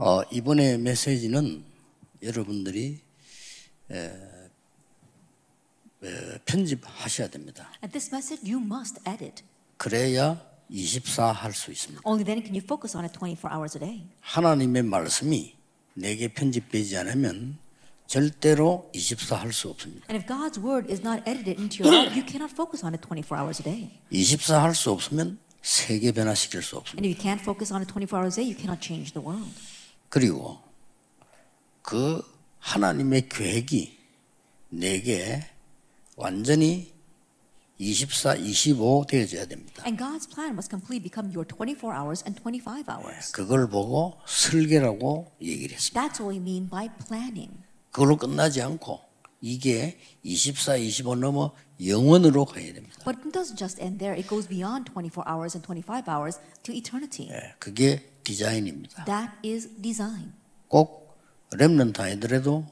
[0.00, 1.64] 어, 이번에 메시지는
[2.22, 3.00] 여러분들이
[3.90, 4.12] 에,
[6.04, 7.68] 에, 편집하셔야 됩니다.
[7.82, 9.42] And this message you must edit.
[9.76, 10.40] 그래야
[10.70, 12.02] 24할 수 있습니다.
[12.04, 14.06] Only then can you focus on it 24 hours a day.
[14.20, 15.56] 하나님의 말씀이
[15.94, 17.58] 내게 편집되지 않으면
[18.06, 20.06] 절대로 24할 수 없습니다.
[20.08, 23.02] And if God's word is not edited into your heart, you cannot focus on it
[23.02, 23.98] 24 hours a day.
[24.12, 27.02] 24할 수 없으면 세계 변화시킬 수 없습니다.
[27.02, 29.26] And if you can't focus on it 24 hours a day, you cannot change the
[29.26, 29.50] world.
[30.08, 30.58] 그리고
[31.82, 32.22] 그
[32.60, 33.98] 하나님의 계획이
[34.70, 35.42] 내게
[36.16, 36.92] 완전히
[37.78, 39.84] 24, 25 되어져야 됩니다.
[39.86, 43.32] And God's plan must completely become your 24 hours and 25 hours.
[43.32, 46.00] 그걸 보고 설계라고 얘기를 했습니다.
[46.00, 47.52] That's what we mean by planning.
[47.92, 49.00] 그걸로 끝나지 않고
[49.40, 51.52] 이게 24, 25 넘어
[51.84, 52.96] 영원으로 가야 됩니다.
[53.04, 54.18] But it doesn't just end there.
[54.18, 57.30] It goes beyond 24 hours and 25 hours to eternity.
[57.30, 59.04] 예, 그게 디자인입니다.
[59.06, 60.32] That is design.
[60.68, 61.16] 꼭
[61.52, 62.66] 렘넌트 아니더라도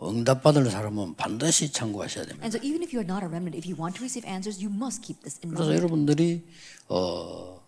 [0.00, 2.44] 응답받을 사람은 반드시 참고하셔야 됩니다.
[2.44, 4.72] And so even if you're not a remnant, if you want to receive answers, you
[4.72, 5.78] must keep this in 그래서 mind.
[5.82, 6.44] 여러분들이
[6.88, 7.60] 어,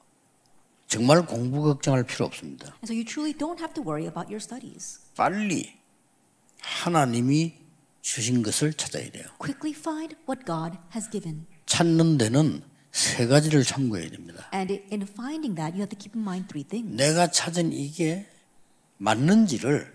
[0.86, 2.66] 정말 공부 걱정할 필요 없습니다.
[2.78, 5.00] And so you truly don't have to worry about your studies.
[5.16, 5.74] 빨리
[6.60, 7.54] 하나님이
[8.02, 9.26] 주신 것을 찾아야 돼요.
[9.38, 11.46] Quickly find what God has given.
[11.66, 12.62] 찾는 데는
[12.96, 14.48] 세 가지를 참고해야 됩니다.
[14.54, 16.96] And in finding that, you have to keep in mind three things.
[16.96, 18.26] 내가 찾은 이게
[18.96, 19.94] 맞는지를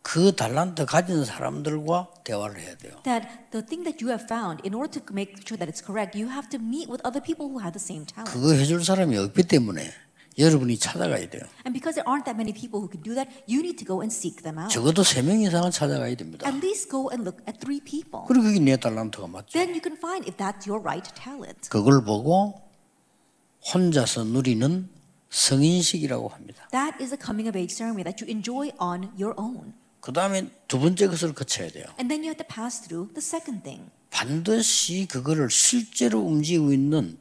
[0.00, 2.98] 그 달란트 가진 사람들과 대화를 해야 돼요.
[3.04, 6.16] That the thing that you have found, in order to make sure that it's correct,
[6.18, 8.32] you have to meet with other people who have the same talent.
[8.32, 9.92] 그거 해줄 사람이 없기 때문에
[10.38, 11.42] 여러분이 찾아가야 돼요.
[11.66, 14.00] And because there aren't that many people who can do that, you need to go
[14.00, 14.72] and seek them out.
[14.72, 16.46] 적어도 세명 이상은 찾아가야 됩니다.
[16.46, 18.22] At least go and look at three people.
[18.28, 19.58] 그리고 그게 내 달란트가 맞죠.
[19.58, 21.68] Then you can find if that's your right talent.
[21.68, 22.62] 그걸 보고
[23.74, 24.88] 혼자서 누리는
[25.30, 26.68] 성인식이라고 합니다.
[26.70, 29.74] That is the coming of age ceremony that you enjoy on your own.
[30.00, 31.84] 그 다음에 두 번째 것을 거쳐야 돼요.
[31.98, 33.90] And then you have to pass through the second thing.
[34.10, 37.18] 반드시 그거를 실제로 움직이고 있는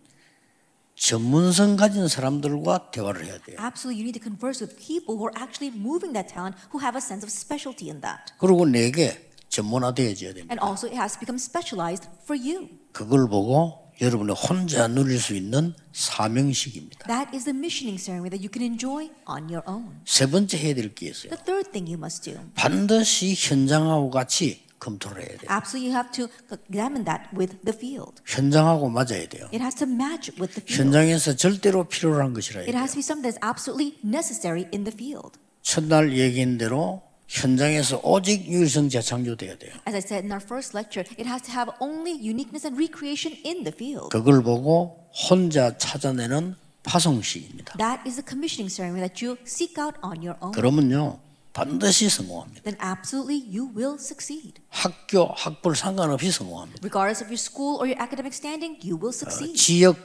[0.97, 3.55] 전문성 가진 사람들과 대화를 해야 돼요.
[3.61, 6.97] Absolutely, you need to converse with people who are actually moving that talent, who have
[6.97, 8.33] a sense of specialty in that.
[8.39, 10.51] 그리고 내게 전문화되어져야 됩니다.
[10.51, 12.67] And also, it has to become specialized for you.
[12.91, 17.05] 그걸 보고 여러분이 혼자 누릴 수 있는 사명식입니다.
[17.07, 20.01] That is the missioning ceremony that you can enjoy on your own.
[20.05, 21.29] 세 번째 해야 될 게 있어요.
[21.29, 22.41] The third thing you must do.
[22.55, 25.49] 반드시 현장하고 같이 검토를 해야 돼요.
[25.49, 28.21] Absolutely, you have to examine that with the field.
[28.25, 29.45] 현장하고 맞아야 돼요.
[29.53, 30.83] It has to match with the field.
[30.83, 34.93] 현장에서 절대로 필요로 한 것이라 It has to be something that's absolutely necessary in the
[34.93, 35.39] field.
[35.61, 39.73] 첫날 얘기한 대로 현장에서 오직 유일성자 창조돼야 돼요.
[39.87, 43.35] As I said in our first lecture, it has to have only uniqueness and recreation
[43.45, 44.09] in the field.
[44.09, 47.75] 그걸 보고 혼자 찾아내는 파송식입니다.
[47.77, 50.53] That is the commissioning ceremony that you seek out on your own.
[50.53, 51.19] 그러면요
[51.57, 52.61] 반드시 성공합니다.
[52.61, 54.61] Then absolutely you will succeed.
[54.69, 56.81] 학교 학벌 상관없이 성공합니다.
[56.83, 59.57] Regardless of your school or your academic standing, you will succeed.
[59.57, 59.97] 지역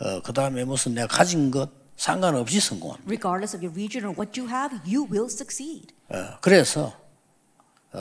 [0.00, 3.06] 어, 그 다음에 무슨 내가 가진 것 상관없이 성공합니다.
[3.08, 5.94] Regardless of your region or what you have, you will succeed.
[6.10, 6.92] 어, 그래서
[7.92, 8.00] 어,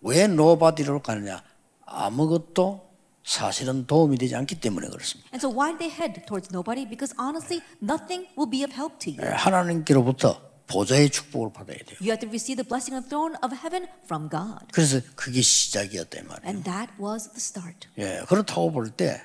[0.00, 1.42] 왜 노바디로 가느냐
[1.84, 2.88] 아무것도
[3.24, 5.28] 사실은 도움이 되지 않기 때문에 그렇습니다.
[5.34, 6.88] And so why they head towards nobody?
[6.88, 9.36] Because honestly, nothing will be of help to 예, you.
[9.36, 11.96] 하나님께로부터 보좌의 축복을 받아야 돼요.
[12.00, 14.66] You have to receive the blessing of the throne of heaven from God.
[14.72, 16.46] 그래서 그게 시작이었단 말이에요.
[16.46, 17.88] And that was the start.
[17.98, 19.20] 예, 그렇다고 볼 때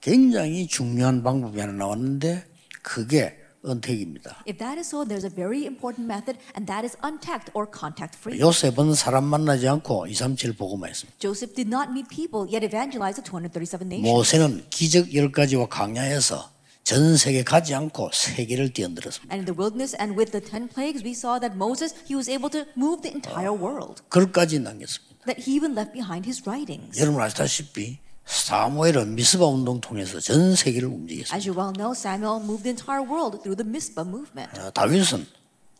[0.00, 2.44] 굉장히 중요한 방법이 하나 나왔는데
[2.82, 4.44] 그게 은택입니다.
[4.46, 8.14] If that is so, there's a very important method, and that is untact or contact
[8.16, 8.38] free.
[8.38, 11.18] 요셉은 사람 만나지 않고 2, 3, 7 보고만 했습니다.
[11.18, 14.06] Joseph did not meet people, yet evangelized the 237 nations.
[14.06, 16.48] 모세는 기적 10가지와 강야에서
[16.86, 19.34] 전 세계 가지 않고 세계를 뛰어들었습니다.
[19.34, 22.30] And in the wilderness and with the 10 plagues, we saw that Moses, he was
[22.30, 24.06] able to move the entire world.
[24.08, 25.26] 글까지 남겼습니다.
[25.26, 26.94] That he even left behind his writings.
[27.02, 31.34] 여러분 아시다시피 사무엘은 미스바 운동 통해서 전 세계를 움직였습니다.
[31.34, 34.54] As you well know, Samuel moved the entire world through the Mizpah movement.
[34.54, 35.26] 어, 다윗은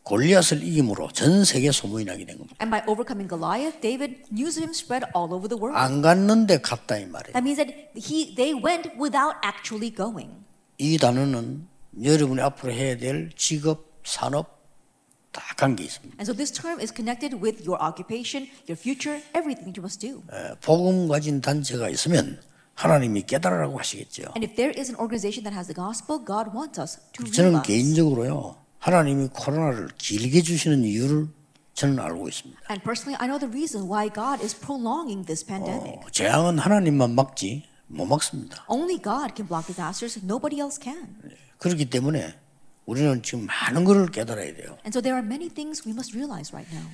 [0.03, 2.59] 골리앗을 이김으로 전 세계 소문이 나게 된 겁니다.
[2.59, 5.79] And by overcoming Goliath, David, news of him spread all over the world.
[5.79, 7.39] 안 갔는데 갔다 이 말이에요.
[7.39, 10.46] That means that he, they went without actually going.
[10.79, 11.67] 이 단어는
[12.03, 14.57] 여러분이 앞으로 해야 될 직업, 산업
[15.33, 16.17] 다 관계 있습니다.
[16.19, 20.23] And so this term is connected with your occupation, your future, everything you must do.
[20.33, 22.41] 에, 복음 가진 단체가 있으면
[22.75, 24.23] 하나님이 깨달으라고 하시겠죠.
[24.37, 27.61] And if there is an organization that has the gospel, God wants us to 저는
[27.61, 27.67] realize.
[27.67, 31.29] 개인적으로요 하나님이 코로나를 길게 주시는 이유를
[31.75, 32.61] 저는 알고 있습니다.
[32.71, 36.01] And personally, I know the reason why God is prolonging this pandemic.
[36.05, 38.65] 어, 재앙은 하나님만 막지 못 막습니다.
[38.69, 41.17] Only God can block disasters, nobody else can.
[41.59, 42.39] 그렇기 때문에
[42.85, 44.79] 우리는 지금 많은 것을 깨달아야 돼요.
[44.85, 46.87] And so there are many things we must realize right now.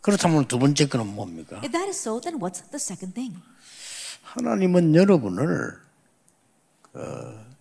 [0.00, 1.56] 그렇다면 두 번째 거는 뭡니까?
[1.62, 3.40] If that is so, then what's the second thing?
[4.22, 5.78] 하나님은 여러분을
[6.92, 7.53] 그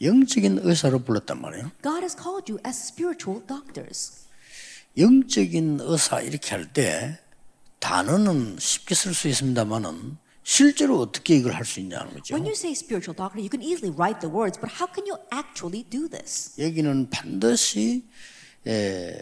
[0.00, 1.70] 영적인 의사로 불렀단 말이에요.
[1.82, 4.24] God has called you as spiritual doctors.
[4.96, 7.18] 영적인 의사 이렇게 할 때
[7.80, 12.34] 단어는 쉽게 쓸 수 있습니다만은 실제로 어떻게 이걸 할 수 있냐는 거죠.
[12.34, 15.16] When you say spiritual doctor, you can easily write the words, but how can you
[15.32, 16.54] actually do this?
[16.60, 18.04] 여기는 반드시
[18.66, 19.16] 에,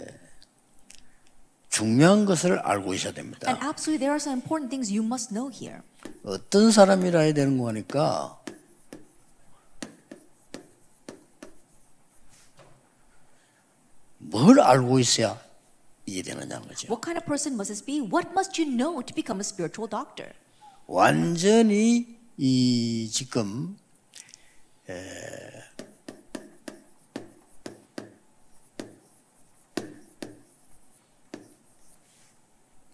[1.70, 3.48] 중요한 것을 알고 있어야 됩니다.
[3.48, 5.80] And absolutely, there are some important things you must know here.
[6.24, 8.41] 어떤 사람이라 해야 되는 거니까
[14.32, 15.38] 뭘 알고 있어야
[16.06, 16.88] 이해되느냐는 거죠.
[16.88, 18.00] What kind of person must this be?
[18.00, 20.32] What must you know to become a spiritual doctor?
[20.86, 23.76] 완전히 이 지금
[24.88, 25.62] 에,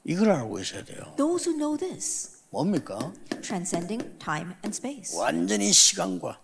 [0.05, 1.15] 이걸 알고 있어야 돼요.
[1.17, 3.13] Those who know this, 뭡니까?
[3.43, 5.17] transcending time and space.
[5.19, 6.41] 완전히 시간과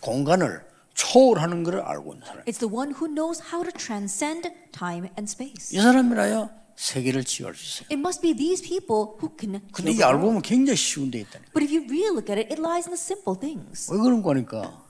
[0.00, 0.71] 공간을
[1.02, 2.44] 초월하는 것을 알고 있는 사람.
[2.44, 5.76] It's the one who knows how to transcend time and space.
[5.76, 7.88] 이 사람이라야 세계를 치유할 수 있어요.
[7.90, 9.60] It must be these people who can.
[9.72, 10.20] 근데 이게 알고.
[10.20, 11.46] 보면 굉장히 쉬운 데 있다니.
[11.52, 13.90] But if you really look at it, it lies in the simple things.
[13.90, 14.86] 왜 그런 거니까?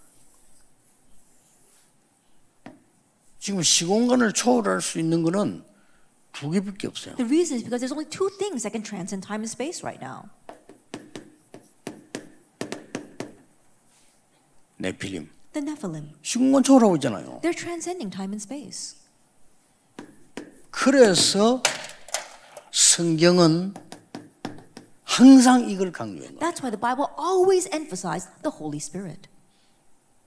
[3.39, 5.65] 지금 시공간을 초월할 수 있는 거는
[6.33, 7.17] 두 개밖에 없어요.
[7.17, 9.99] The reason is because there's only two things that can transcend time and space right
[9.99, 10.29] now.
[14.77, 15.42] 네필림.
[15.54, 16.14] The Nephilim.
[16.22, 17.40] 시공간 초월하고 있잖아요.
[17.42, 18.98] They're transcending time and space.
[20.70, 21.64] 그래서
[22.72, 23.74] 성경은
[25.04, 26.38] 항상 이걸 강조해요.
[26.40, 29.28] That's why the Bible always emphasized the Holy Spirit.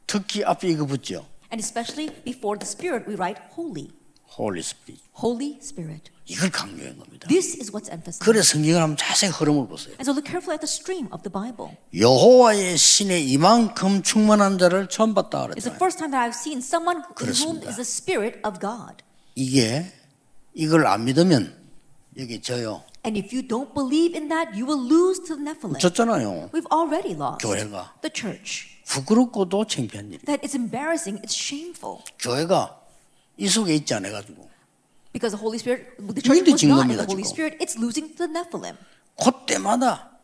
[0.07, 1.27] 특히 앞에 이거 붙죠.
[1.53, 3.93] And especially before the Spirit, we write holy.
[4.38, 5.02] Holy Spirit.
[5.22, 6.12] Holy Spirit.
[6.28, 7.28] 이걸 강조한 겁니다.
[7.28, 8.20] This is what's emphasized.
[8.26, 9.94] 그래 성경을 한번 자세히 흐름을 보세요.
[10.02, 11.78] And so look carefully at the stream of the Bible.
[11.96, 15.78] 여호와의 신에 이만큼 충만한 자를 처음 봤다 It's the 그랬잖아요.
[15.78, 19.04] first time that I've seen someone whom is the Spirit of God.
[19.36, 19.86] 이게
[20.54, 21.56] 이걸 안 믿으면
[22.18, 22.84] 여기 저요.
[23.06, 25.78] And if you don't believe in that, you will lose to the Nephilim.
[25.78, 26.50] 졌잖아요.
[26.52, 28.02] We've already lost 교회가.
[28.02, 28.66] the church.
[28.88, 30.26] 부끄럽고도 창피한 일이.
[30.26, 32.02] That it's embarrassing, it's shameful.
[32.18, 32.82] 교회가
[33.38, 34.50] 이 속에 있지 않아 가지고
[35.14, 37.24] Because the Holy Spirit, the church was not in the Holy.
[37.24, 38.76] Spirit, it's losing the Nephilim.
[39.16, 40.20] 그때마다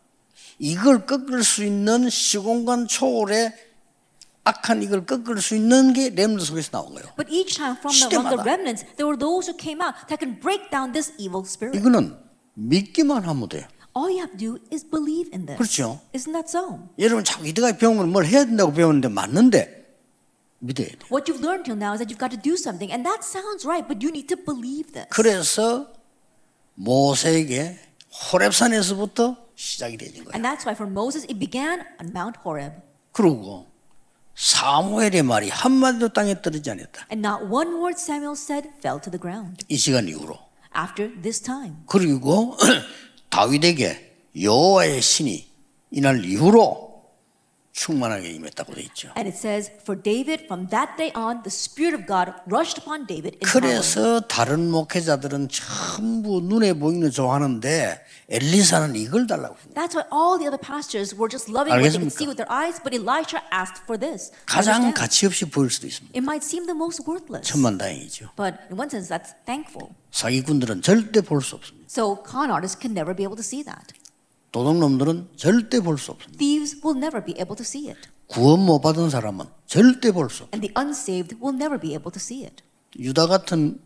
[0.58, 3.52] 이걸 꺾을 수 있는 시공간 초월의
[4.44, 7.08] 악한 이걸 꺾을 수 있는 게 렘드 속에서 나온 거예요.
[7.16, 10.20] But each time from the, among the remnants, there were those who came out that
[10.20, 11.78] can break down this evil spirit.
[11.78, 12.16] 이거는
[12.54, 13.66] 믿기만 하면 돼요.
[13.96, 15.56] All you have to do is believe in this.
[15.56, 16.00] 그렇죠.
[16.12, 16.80] Isn't that so?
[16.98, 19.81] 여러분 자꾸 이때까지 배운 걸뭘 해야 된다고 배웠는데 맞는데
[20.62, 21.10] 믿어야 돼요.
[21.10, 23.66] What you've learned till now is that you've got to do something, and that sounds
[23.66, 25.06] right, but you need to believe this.
[25.10, 25.92] 그래서
[26.74, 27.78] 모세에게
[28.32, 30.30] 호렙산에서부터 시작이 되는 거예요.
[30.34, 32.80] And that's why for Moses, it began on Mount Horeb.
[33.12, 33.66] 그리고
[34.34, 37.06] 사무엘의 말이 한 마디도 땅에 떨어지지 않았다.
[37.12, 40.38] And not one word Samuel said fell to the ground 이 시간 이후로.
[40.76, 41.76] after this time.
[41.86, 42.56] 그리고
[43.28, 45.50] 다윗에게 여호와의 신이
[45.90, 46.91] 이날 이후로
[47.72, 49.08] 충만하게 임했다고 돼 있죠.
[49.16, 53.06] And it says, For David, from that day on, the Spirit of God rushed upon
[53.06, 53.48] David in.
[53.48, 59.72] 그래서 다른 목회자들은 전부 눈에 보이는 거 좋아하는데 엘리사는 이걸 달라고 합니다.
[59.80, 62.48] That's why all the other pastors were just loving what they could see with their
[62.52, 64.30] eyes, but Elisha asked for this.
[64.46, 64.92] 가장?
[64.92, 66.12] 가치 없이 보일 수도 있습니다.
[66.12, 68.36] It might seem the most worthless, 천만다행이죠.
[68.36, 69.96] but in one sense, that's thankful.
[70.12, 71.88] 사기꾼들은 절대 볼 수 없습니다.
[71.88, 73.96] So con artists can never be able to see that.
[74.52, 76.38] 도둑놈들은 절대 볼 수 없습니다.
[76.38, 78.00] Thieves will never be able to see it.
[78.28, 80.44] 구원 못 받은 사람은 절대 볼 수.
[80.54, 82.62] And the unsaved will never be able to see it.
[82.98, 83.80] 유다 같은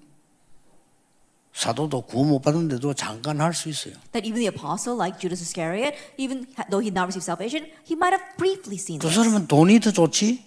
[1.55, 3.95] 사도도 구원 못 받은데도 잠깐 할 수 있어요.
[4.13, 8.13] That even the apostle, like Judas Iscariot, even though he now received salvation, he might
[8.13, 9.09] have briefly seen 그.
[9.09, 10.45] 사람은 돈이 더 좋지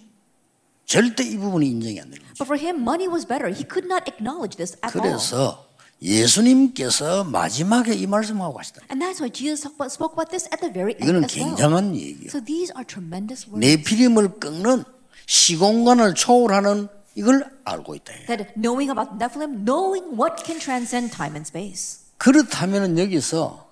[0.86, 2.34] 절대 이 부분이 인정이 안 되는 거죠.
[2.38, 3.48] But for him, money was better.
[3.50, 5.02] He could not acknowledge this at all.
[5.02, 5.66] 그래서
[6.02, 8.80] 예수님께서 마지막에 이 말씀하고 가시다.
[8.90, 11.26] And that's why Jesus spoke about this at the very end 이거는.
[11.26, 12.28] 굉장한 얘기예요.
[12.28, 13.60] So these are tremendous words.
[13.60, 14.84] 내피림을 꺾는
[15.26, 18.14] 시공간을 초월하는 이걸 알고 있다.
[18.26, 22.00] That knowing about Nephilim, knowing what can transcend time and space.
[22.16, 23.68] 그렇다면 여기서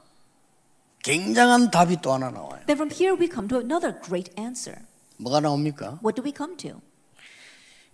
[1.02, 2.60] 굉장한 답이 또 하나 나와요.
[2.66, 4.80] Then from here we come to another great answer.
[5.16, 5.98] 뭐가 나옵니까?
[6.04, 6.80] What do we come to?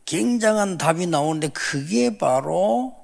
[0.06, 3.03] 굉장한 답이 나오는데 그게 바로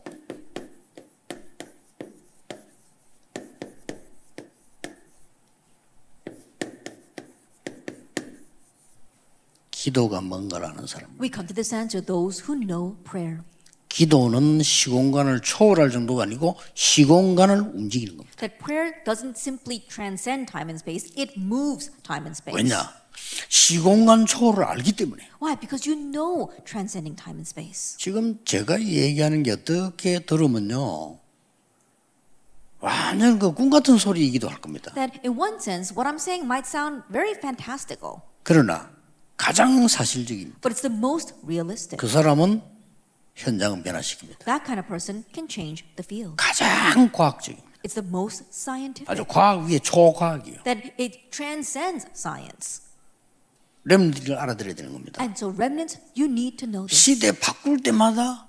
[9.80, 11.08] 기도가 뭔가라는 사람.
[11.18, 13.40] We come to this answer those who know prayer.
[13.88, 18.36] 기도는 시공간을 초월할 정도가 아니고 시공간을 움직이는 겁니다.
[18.36, 22.54] That prayer doesn't simply transcend time and space, it moves time and space.
[22.54, 22.92] 왜냐?
[23.48, 25.26] 시공간 초월을 알기 때문에.
[25.40, 25.56] Why?
[25.58, 27.96] Because you know transcending time and space.
[27.96, 31.18] 지금 제가 얘기하는 게 어떻게 들으면요.
[32.80, 34.92] 완전 그꿈 같은 소리이기도 할 겁니다.
[34.92, 38.99] That in one sense, what I'm saying might sound very fantastical, 그러나
[39.40, 40.60] 가장 사실적입니다.
[40.60, 41.96] but it's the most realistic.
[41.96, 42.60] 그 사람은
[43.34, 44.44] 현장을 변화시킵니다.
[44.44, 46.36] That kind of person can change the field.
[46.36, 47.66] 가장 과학적입니다.
[47.82, 49.10] It's the most scientific.
[49.10, 50.62] 아주 과학 위에 초과학이에요.
[50.64, 52.82] That it transcends science.
[53.84, 55.22] 렘들을 알아들어야 되는 겁니다.
[55.22, 56.94] And so, remnants, you need to know this.
[56.94, 58.46] 시대 바꿀 때마다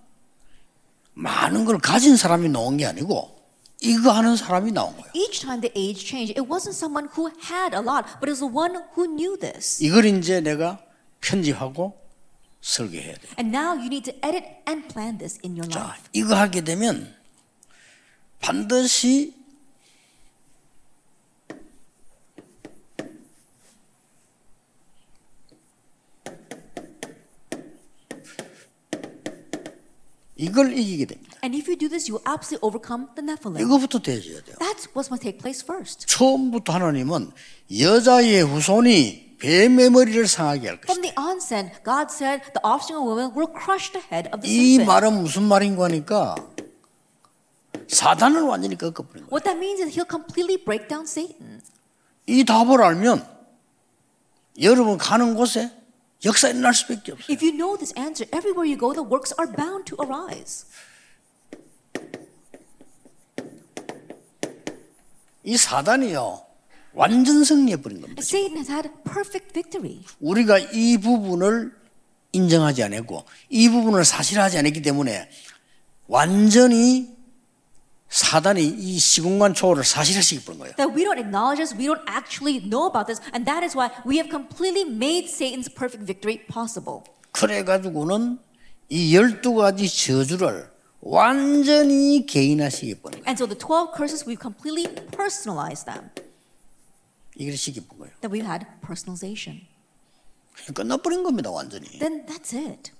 [1.13, 3.40] 많은 걸 가진 사람이 나온 게 아니고
[3.83, 5.11] 이거 하는 사람이 나온 거예요.
[5.15, 8.39] Each time the age changed, it wasn't someone who had a lot, but it was
[8.39, 9.83] the one who knew this.
[9.83, 10.79] 이걸 이제 내가
[11.19, 11.97] 편집하고
[12.61, 13.33] 설계해야 돼요.
[13.39, 16.03] And now you need to edit and plan this in your 자, life.
[16.13, 17.15] 이거 하게 되면
[18.39, 19.33] 반드시
[30.35, 31.30] 이걸 이기게 됩니다.
[31.43, 33.59] And if you do this, you will absolutely overcome the Nephilim.
[33.61, 34.55] 이거부터 되어야 돼요.
[34.59, 36.05] That's what must take place first.
[36.05, 37.31] 처음부터 하나님은
[37.79, 40.93] 여자의 후손이 뱀의 머리를 상하게 할 것이다.
[40.93, 44.45] From the onset, God said the offspring of women will crush the head of the
[44.45, 44.85] 이 serpent.
[44.85, 46.35] 말은 무슨 말인가 하니까
[47.87, 49.33] 사단을 완전히 꺾어버린 거예요.
[49.33, 51.61] What that means is he'll completely break down Satan.
[52.27, 53.27] 이 답을 알면
[54.61, 55.71] 여러분 가는 곳에
[56.23, 57.33] 역사 일어날 수밖에 없어요.
[57.33, 60.69] If you know this answer, everywhere you go, the works are bound to arise.
[65.43, 66.45] 이 사단이요
[66.93, 68.21] 완전 승리해버린 겁니다.
[68.21, 70.01] Satan has had perfect victory.
[70.19, 71.73] 우리가 이 부분을
[72.33, 75.29] 인정하지 않았고 이 부분을 사실하지 않았기 때문에
[76.07, 77.09] 완전히
[78.09, 80.75] 사단이 이 시공간 초월을 사실화시켜 버린 거예요.
[80.75, 83.89] That we don't acknowledge this, we don't actually know about this, and that is why
[84.05, 87.03] we have completely made Satan's perfect victory possible.
[87.31, 88.37] 그래 가지고는
[88.89, 90.69] 이 열두 가지 저주를
[91.01, 93.27] 완전히 개인화시켜 버린 거예요.
[93.27, 96.09] And so the 12 curses, we've completely personalized them.
[97.35, 98.13] 이걸 시켜 본 거예요.
[98.21, 99.65] That we've had personalization.
[100.73, 101.87] 끝나버린 겁니다, 완전히.
[101.99, 102.91] Then that's it.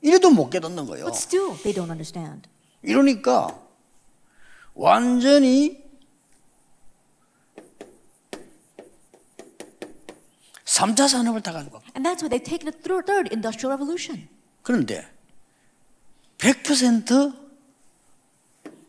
[0.00, 1.06] 이래도 못 깨닫는 거예요.
[1.06, 2.48] But still, they don't understand.
[2.82, 3.60] 이러니까
[4.74, 5.82] 완전히
[10.64, 14.28] 3차 산업을 다 가지고 And that's why they've taken the third, third industrial revolution.
[14.62, 15.17] 그런데
[16.38, 17.48] 100%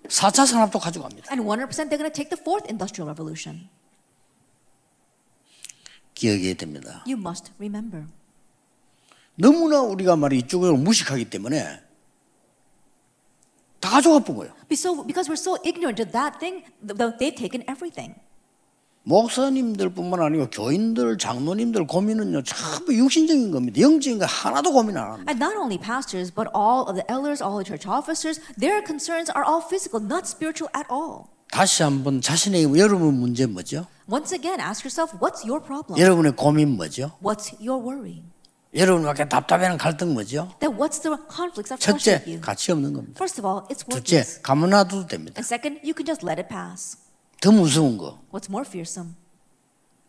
[0.08, 1.32] 4차 산업도 가져갑니다.
[1.32, 3.70] And 100% they're going to take the fourth industrial revolution.
[6.16, 7.04] 기억해야 됩니다.
[7.08, 8.08] You must remember.
[9.36, 11.82] 너무나 우리가 말이 이쪽을 무식하기 때문에
[13.80, 14.54] 다 가져가 본 거예요.
[14.68, 18.16] Because we're so ignorant to that thing, th- th- they've taken everything.
[19.10, 23.82] 목사님들뿐만 아니고 교인들, 장로님들 고민은요 전부 육신적인 겁니다.
[23.82, 25.32] 영적인 거 하나도 고민 안 합니다.
[25.32, 29.34] And not only pastors, but all of the elders, all the church officers, their concerns
[29.34, 31.26] are all physical, not spiritual at all.
[31.52, 33.88] 다시 한번 자신의 여러분 문제 뭐죠?
[34.08, 36.00] Once again, ask yourself, what's your problem?
[36.00, 37.12] 여러분의 고민 뭐죠?
[37.24, 38.22] What's your worry?
[38.76, 40.54] 여러분 밖에 답답해하는 갈등 뭐죠?
[40.60, 42.22] Then what's the conflicts that 첫째?
[42.40, 43.18] 가치 없는 겁니다.
[43.18, 44.42] First of all, it's 둘째, worthless.
[44.44, 45.42] 가만 놔둬도 됩니다.
[45.42, 46.99] And second, you can just let it pass.
[47.42, 49.16] 더 무서운 거, What's more fearsome?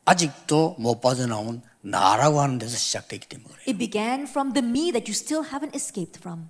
[0.05, 3.65] 아직도 못 빠져나온 나라고 하는 데서 시작되기 때문에 그래요.
[3.69, 6.49] It began from the me that you still haven't escaped from.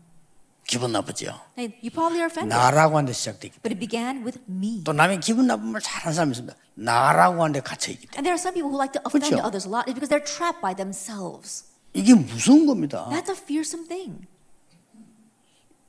[0.67, 1.39] 기분 나쁘죠?
[1.59, 4.83] You probably are offended, 나라고 하는 데 시작되기 때문에 but it began with me.
[4.85, 6.57] 또 남의 기분 나쁜 말 잘하는 사람이 있습니다.
[6.75, 9.29] 나라고 하는 데 갇혀 있기 때문에 And there are some people who like to offend
[9.29, 9.45] 그렇죠.
[9.45, 11.67] others a lot because they're trapped by themselves.
[11.93, 13.09] 이게 무서운 겁니다.
[13.11, 14.27] That's a fearsome thing.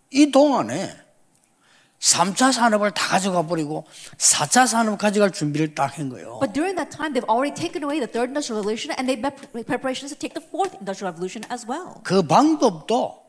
[0.10, 0.98] 이 동안에
[2.02, 3.86] 3차 산업을 다 가져가 버리고
[4.18, 6.40] 4차 산업 가져갈 준비를 딱 한 거예요.
[6.40, 9.66] But during that time, they've already taken away the third industrial revolution and they've made
[9.68, 12.02] preparations to take the fourth industrial revolution as well.
[12.04, 13.22] 그 방법도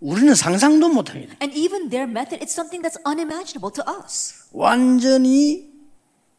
[0.00, 1.34] 우리는 상상도 못 합니다.
[1.42, 4.46] And even their method, it's something that's unimaginable to us.
[4.52, 5.70] 완전히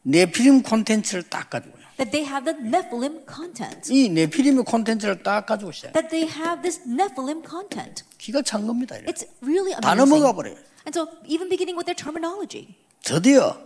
[0.03, 1.83] 네피림 콘텐츠를 딱 가지고요.
[1.97, 3.91] That they have the Nephilim content.
[3.93, 5.91] 이 네피림의 콘텐츠를 딱 가지고 있어요.
[5.93, 8.03] That they have this Nephilim content.
[8.17, 8.95] 기가 찬 겁니다.
[8.97, 9.05] 이래.
[9.11, 10.35] It's really 다 넘어가 amazing.
[10.35, 10.55] 버려요.
[10.86, 12.74] And so, even beginning with their terminology,
[13.04, 13.56] 드디어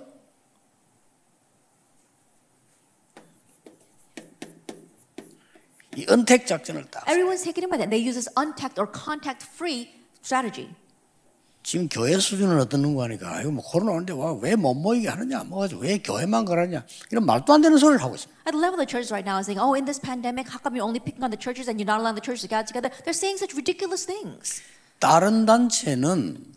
[5.97, 7.91] 이 은택 작전을 딱 everyone's taken in by that.
[7.91, 9.89] They use this untact or contact free
[10.25, 10.71] strategy.
[11.63, 15.69] 지금 교회 수준은 어떻는 거 하니까 이거 뭐 코로나 오는데 왜 못 모이게 하느냐 뭐
[15.79, 18.41] 왜 교회만 그러냐 이런 말도 안 되는 소리를 하고 있습니다.
[18.49, 20.59] At the level of the churches right now, is saying, "Oh, in this pandemic, how
[20.59, 22.67] come you're only picking on the churches and you're not allowing the churches to get
[22.67, 24.59] together?" They're saying such ridiculous things.
[24.99, 26.51] 다른 단체는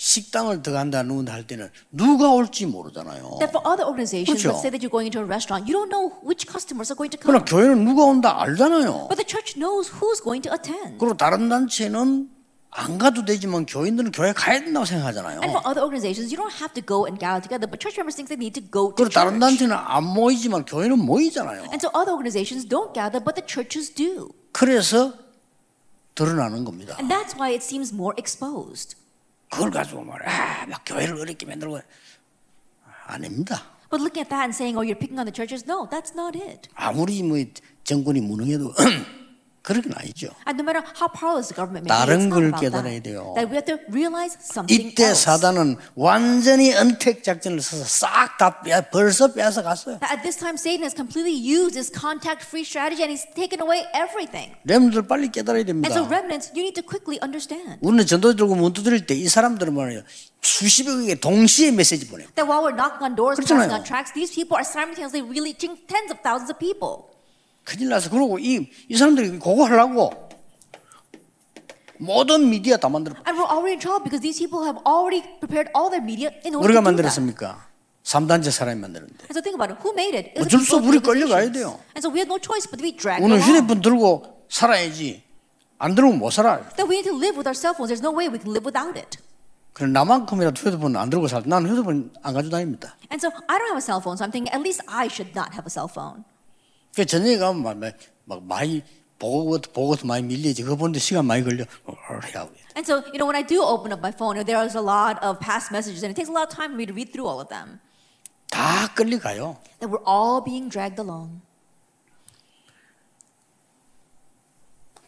[0.00, 3.36] 식당을 들어간다 누군가 할 때는 누가 올지 모르잖아요.
[3.38, 4.56] That for other organizations, 그렇죠.
[4.56, 7.12] let's say that you're going into a restaurant, you don't know which customers are going
[7.12, 7.52] to 그러나 come.
[7.52, 9.12] 교회는 누가 온다 알잖아요.
[9.12, 10.96] But the church knows who's going to attend.
[10.96, 12.30] 그리고 다른 단체는
[12.72, 15.44] 안 가도 되지만 교인들은 교회 가야 된다고 생각하잖아요.
[15.44, 18.16] And for other organizations, you don't have to go and gather together, but church members
[18.16, 19.68] think they need to go to 그리고 다른 church.
[19.68, 21.68] 단체는 안 모이지만 교회는 모이잖아요.
[21.68, 24.32] And so other organizations don't gather, but the churches do.
[24.56, 25.12] 그래서
[26.16, 26.96] 드러나는 겁니다.
[26.96, 28.96] And that's why it seems more exposed.
[29.50, 31.80] 그걸 가지고 말해, 아, 막 교회를 어렵게 만들고
[33.06, 33.62] 아닙니다.
[33.90, 36.38] But looking at that and saying, oh, you're picking on the churches, no, that's not
[36.38, 36.68] it.
[36.74, 37.36] 아무리 뭐
[37.82, 38.72] 정권이 무능해도
[39.70, 40.28] 그렇게는 아니죠.
[40.46, 43.00] And no matter how powerless the government may be, 다른 걸 깨달아야.
[43.00, 43.32] 돼요.
[43.38, 45.22] That we have to realize something 이때 else.
[45.24, 49.98] 사단은 완전히 은택 작전을 써서 싹다 벌써 빼앗아 갔어요.
[50.02, 54.52] At this time, Satan has completely used his contact-free strategy and he's taken away everything.
[54.64, 55.94] 렘들 빨리 깨달아야 And 됩니다.
[55.94, 59.74] so remnants, you need to quickly understand 우리는 전도 들고 문 두드릴 때 이 사람들은
[59.74, 60.02] 말이에요.
[60.42, 62.28] 수십억에게 동시에 메시지 보내요.
[62.34, 66.08] that while we're knocking on doors, passing on tracks, these people are simultaneously reaching tens
[66.10, 67.09] of thousands of people.
[67.70, 70.10] 큰일 나서 그러고 이, 이 사람들이 그거 하려고
[71.98, 73.14] 모든 미디어 다 만들어.
[73.28, 76.58] And we're already in trouble because these people have already prepared all their media in
[76.58, 77.06] order 우리가 to do that.
[77.06, 77.70] 만들었습니까?
[78.02, 79.30] 3단체 사람이 만드는데.
[79.30, 79.78] And so think about it.
[79.86, 80.34] Who made it?
[80.34, 81.52] It was 어쩔 수 없이 우리 끌려가야.
[81.52, 81.78] 돼요.
[81.94, 83.38] And so we had no choice but to be dragged 오늘.
[83.38, 85.22] 휴대폰 들고 살아야지.
[85.78, 86.66] 안 들으면 못 살아요.
[86.74, 87.94] That we need to live with our cell phones.
[87.94, 89.22] There's no way we can live without it.
[89.76, 91.44] 그럼 나만큼이라도 휴대폰 안 들고 살.
[91.46, 92.96] 나는 휴대폰 안 가지고 다닙니다.
[93.14, 95.30] And so I don't have a cell phone, so I'm thinking at least I should
[95.36, 96.24] not have a cell phone.
[96.94, 97.94] 그 저녁에 가면 막, 막,
[98.24, 98.82] 막 많이
[99.18, 100.62] 보고 보고서 많이 밀리지.
[100.62, 101.64] 그거 보는데 시간 많이 걸려.
[101.84, 101.94] 어.
[102.74, 105.22] And so, you know, when I do open up my phone, there is a lot
[105.22, 107.28] of past messages, and it takes a lot of time for me to read through
[107.28, 107.80] all of them.
[108.50, 109.58] 다 끌려가요.
[109.78, 111.42] That we're all being dragged along.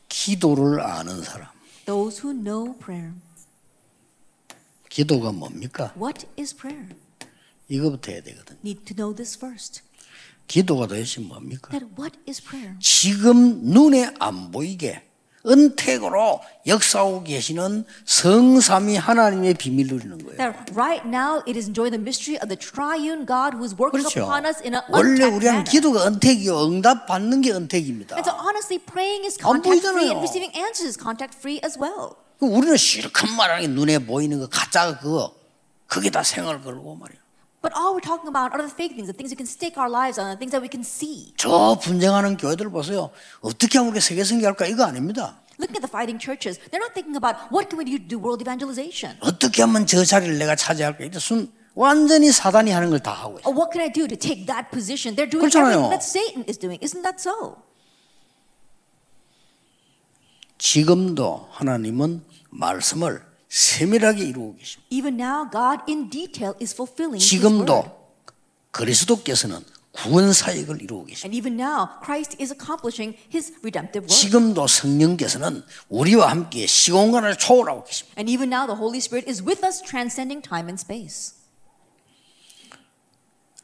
[0.09, 1.49] 기도를 아는 사람.
[1.87, 3.15] Those who know prayer.
[4.89, 5.93] 기도가 뭡니까?
[5.97, 6.95] What is prayer?
[7.73, 8.57] 이거부터 해야 되거든.
[8.65, 9.81] Need to know this first.
[10.47, 11.71] 기도가 도대체 뭡니까?
[11.71, 12.77] That what is prayer?
[12.81, 15.03] 지금 눈에 안 보이게
[15.45, 20.37] 은택으로 역사하고 계시는 성삼위 하나님의 비밀 누리는 거예요.
[20.37, 24.05] That right now it is enjoying the mystery of the triune God who is working
[24.07, 24.23] 그렇죠.
[24.23, 25.65] upon us in an 원래 우리는.
[25.65, 26.67] 기도가 은택이요.
[26.67, 28.15] 응답 받는 게 은택입니다.
[28.17, 31.79] And so honestly, praying is 안 contact free and receiving answers is contact free as
[31.81, 32.15] well.
[32.39, 35.35] 우리는 실컷 말하는 게 눈에 보이는 거 가짜 그거
[35.87, 37.22] 그게 다 생활 걸고 말이야.
[37.63, 39.89] But all we're talking about are the fake things, the things we can stake our
[39.89, 41.33] lives on, the things that we can see.
[41.37, 43.11] 저 분쟁하는 교회들 보세요.
[43.41, 45.39] 어떻게 하면 우리가 세계 선교할까 이거 아닙니다.
[45.61, 48.19] Looking at the fighting churches, they're not thinking about what can we do to do
[48.19, 49.17] world evangelization?
[49.21, 53.39] 어떻게 하면 저 자리를 내가 차지할까 이게 순 완전히 사단이 하는 걸 다 하고.
[53.47, 55.15] Or what can I do to take that position?
[55.15, 55.87] They're doing 그렇잖아요.
[55.87, 56.83] everything that Satan is doing.
[56.83, 57.63] Isn't that so?
[60.59, 63.23] 지금도 하나님은 말씀을
[63.53, 64.89] 세밀하게 이루고 계십니다.
[64.91, 67.23] Even now, God in detail is fulfilling.
[67.23, 67.85] 지금도
[68.71, 69.61] 그리스도께서는
[69.93, 71.27] 구원 사역을 이루고 계십니다.
[71.27, 74.09] And even now, Christ is accomplishing His redemptive work.
[74.09, 78.15] 지금도 성령께서는 우리와 함께 시공간을 초월하고 계십니다.
[78.19, 81.42] And even now, the Holy Spirit is with us, transcending time and space.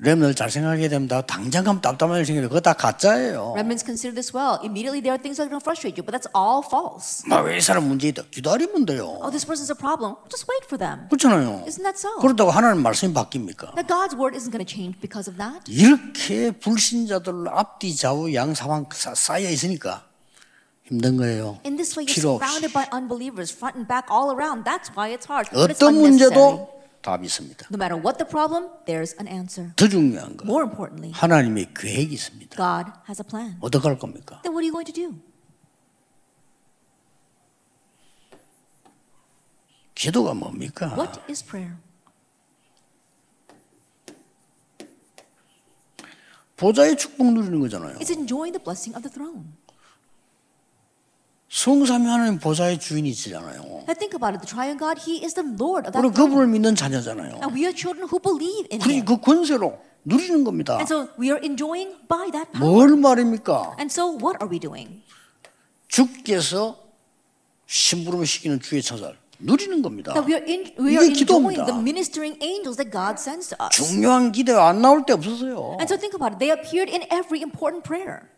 [0.00, 1.20] 렘들 잘 생각하게 됩니다.
[1.22, 3.54] 당장 가면 답답한 일 생기는데 그거 다 가짜예요.
[3.58, 4.58] Remnants consider this well.
[4.62, 7.26] Immediately, there are things that are going to frustrate you, but that's all false.
[7.26, 8.22] 막왜 이 사람 문제 있다.
[8.30, 9.18] 기다리면 돼요.
[9.18, 10.14] Oh, this person's a problem.
[10.30, 11.10] Just wait for them.
[11.10, 11.66] 그렇잖아요.
[11.66, 12.14] Isn't that so?
[12.22, 13.74] 그렇다고 하나님 말씀이 바뀝니까?
[13.74, 15.66] That God's word isn't going to change because of that.
[15.66, 20.06] 이렇게 불신자들 앞뒤 좌우 양 상황 사- 쌓여 있으니까
[20.86, 21.58] 힘든 거예요.
[21.66, 24.62] In this way, you're surrounded by unbelievers, front and back, all around.
[24.62, 25.50] That's why it's hard.
[25.50, 25.98] 어떤.
[25.98, 26.70] 문제도
[27.02, 27.68] 답이 있습니다.
[27.70, 29.72] No matter what the problem, there's an answer.
[29.76, 32.56] 더 중요한 거 More importantly, 하나님의 계획이 있습니다.
[32.56, 33.56] God has a plan.
[33.60, 34.40] 어떻게 할 겁니까?
[34.42, 35.14] Then what are you going to do?
[39.94, 40.94] 기도가 뭡니까?
[40.96, 41.76] What is prayer?
[46.56, 47.98] 보좌의 축복 누리는 거잖아요.
[47.98, 49.54] It's enjoying the blessing of the throne.
[51.48, 53.60] 성삼위 하나님 보좌의 주인이시잖아요.
[53.88, 54.44] Now think about it.
[54.44, 56.12] The triune God, He is the Lord of that 우리.
[56.12, 57.40] 그분을 믿는 자녀잖아요.
[57.40, 59.04] And we are children who believe in 그, Him.
[59.04, 60.76] 그 권세로 누리는 겁니다.
[60.76, 62.68] And so we are enjoying by that power.
[62.68, 63.76] 뭘 말입니까?
[63.80, 65.02] And so what are we doing?
[65.88, 66.76] 주께서
[67.66, 70.12] 심부름 시키는 주의 처살 누리는 겁니다.
[70.12, 71.64] That we are, in, we are 이게 기도입니다.
[71.64, 73.72] the ministering angels that God sends to us.
[73.72, 75.80] 중요한 기도 안 나올 때 없었어요.
[75.80, 76.38] And so think about it.
[76.38, 78.28] They appeared in every important prayer.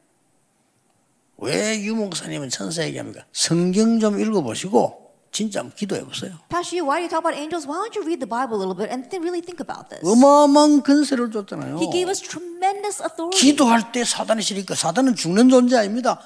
[1.40, 3.24] 왜 유목사님은 천사 얘기합니까?
[3.33, 4.98] 성경 좀 읽어보시고
[5.33, 6.33] 진짜 한번 기도해 보세요.
[6.48, 7.66] Pastor, Yu, why do you talk about angels?
[7.66, 10.03] Why don't you read the Bible a little bit and th- really think about this?
[10.05, 11.79] 어마어마한 근세를 줬잖아요.
[11.79, 13.38] He gave us tremendous authority.
[13.38, 16.18] 기도할 때 사단이 싫으니까 사단은 죽는 존재 아닙니다.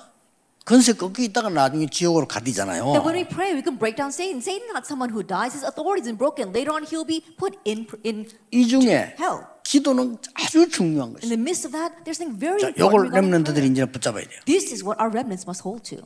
[0.64, 2.84] 근세 꺾여 있다가 나중에 지옥으로 가디잖아요.
[2.96, 4.40] That when we pray, we can break down Satan.
[4.40, 5.52] Satan's not someone who dies.
[5.52, 6.52] His authority is broken.
[6.56, 9.44] Later on, he'll be put in in 이 중에 hell.
[9.62, 11.28] 기도는 아주 중요한 In 것이죠.
[11.28, 13.68] the midst of that, there's something very 자, regarding 렘넌트들이.
[13.72, 14.40] 이제 붙잡아야 돼요.
[14.46, 16.00] This is what our remnants must hold to.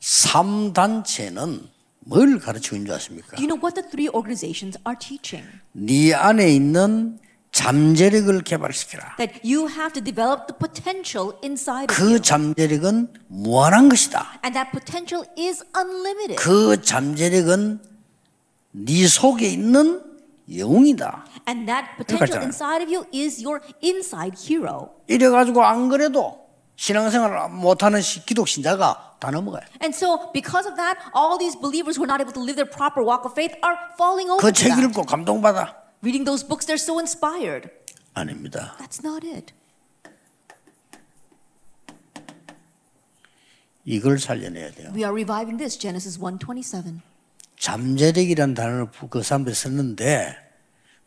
[0.00, 1.68] 3단체는
[2.00, 3.36] 뭘 가르치고 있는 줄 아십니까?
[3.36, 5.46] Do you know what the three organizations are teaching?
[5.72, 7.18] 네 안에 있는
[7.52, 9.16] 잠재력을 개발시켜라.
[9.16, 12.20] That you have to develop the potential inside of 그 you.
[12.20, 14.40] 잠재력은 무한한 것이다.
[14.44, 16.36] And that potential is unlimited.
[16.36, 17.80] 그 잠재력은
[18.72, 20.02] 네 속에 있는
[20.54, 21.24] 영웅이다.
[21.48, 24.90] And that potential 그러니까 inside of you is your inside hero.
[25.08, 29.62] 이래 가지고 안 그래도 신앙생활 못하는 시- 기독 신자가 다 넘어가요.
[29.82, 32.70] And so, because of that, all these believers who are not able to live their
[32.70, 34.84] proper walk of faith are falling over 그 to 책 that.
[34.86, 35.74] 읽고 감동받아.
[36.02, 37.70] Reading those books, they're so inspired.
[38.14, 38.76] 아닙니다.
[38.78, 39.52] That's not it.
[43.84, 44.90] 이걸 살려내야 돼요.
[44.94, 47.00] We are reviving this, Genesis 1:27.
[47.58, 50.36] 잠재력이란 단어를 부- 그 사람들이 썼는데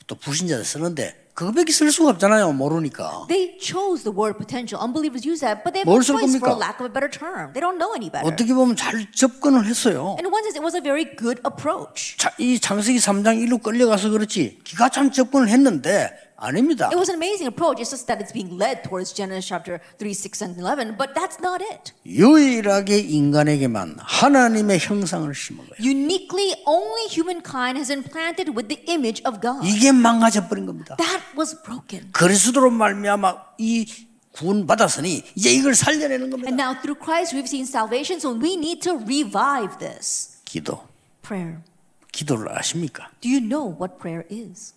[0.08, 2.52] 또 부신자들 쓰는데 그거밖에 쓸 수가 없잖아요.
[2.54, 3.26] 모르니까.
[3.28, 4.82] They chose the word potential.
[4.84, 7.10] Unbelievers use that, but they have 뭘 no 쓸 choice for lack of a better
[7.10, 7.54] term.
[7.54, 8.28] They don't know any better.
[8.28, 10.17] 어떻게 보면 잘 접근을 했어요.
[10.20, 12.17] In one sense, it was a very good approach.
[12.17, 16.89] 자, 이 창세기 3장 1로 끌려가서 그렇지 기가 참 접근을 했는데 아닙니다.
[16.89, 17.80] It was an amazing approach.
[17.80, 21.38] It's just that it's being led towards Genesis chapter 3, 6, and 11, but that's
[21.39, 21.93] not it.
[22.06, 25.77] 유일하게 인간에게만 하나님의 형상을 심은 거예요.
[25.80, 29.62] Uniquely, only humankind has been planted with the image of God.
[29.63, 30.95] 이게 망가져 버린 겁니다.
[30.97, 32.12] That was broken.
[32.12, 33.86] 그리스도로 말미암아 이
[34.34, 36.49] 구원 받았으니 이제 이걸 살려내는 겁니다.
[36.49, 40.41] And now through Christ we've seen salvation, so we need to revive this.
[40.45, 40.82] 기도.
[41.21, 41.60] Prayer.
[42.12, 43.10] 기도를 아십니까?
[43.21, 44.73] Do you know what prayer is?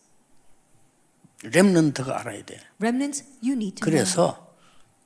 [1.44, 2.58] 렘넌트가 알아야 돼.
[2.80, 3.84] Remnants, you need to.
[3.84, 4.54] 그래서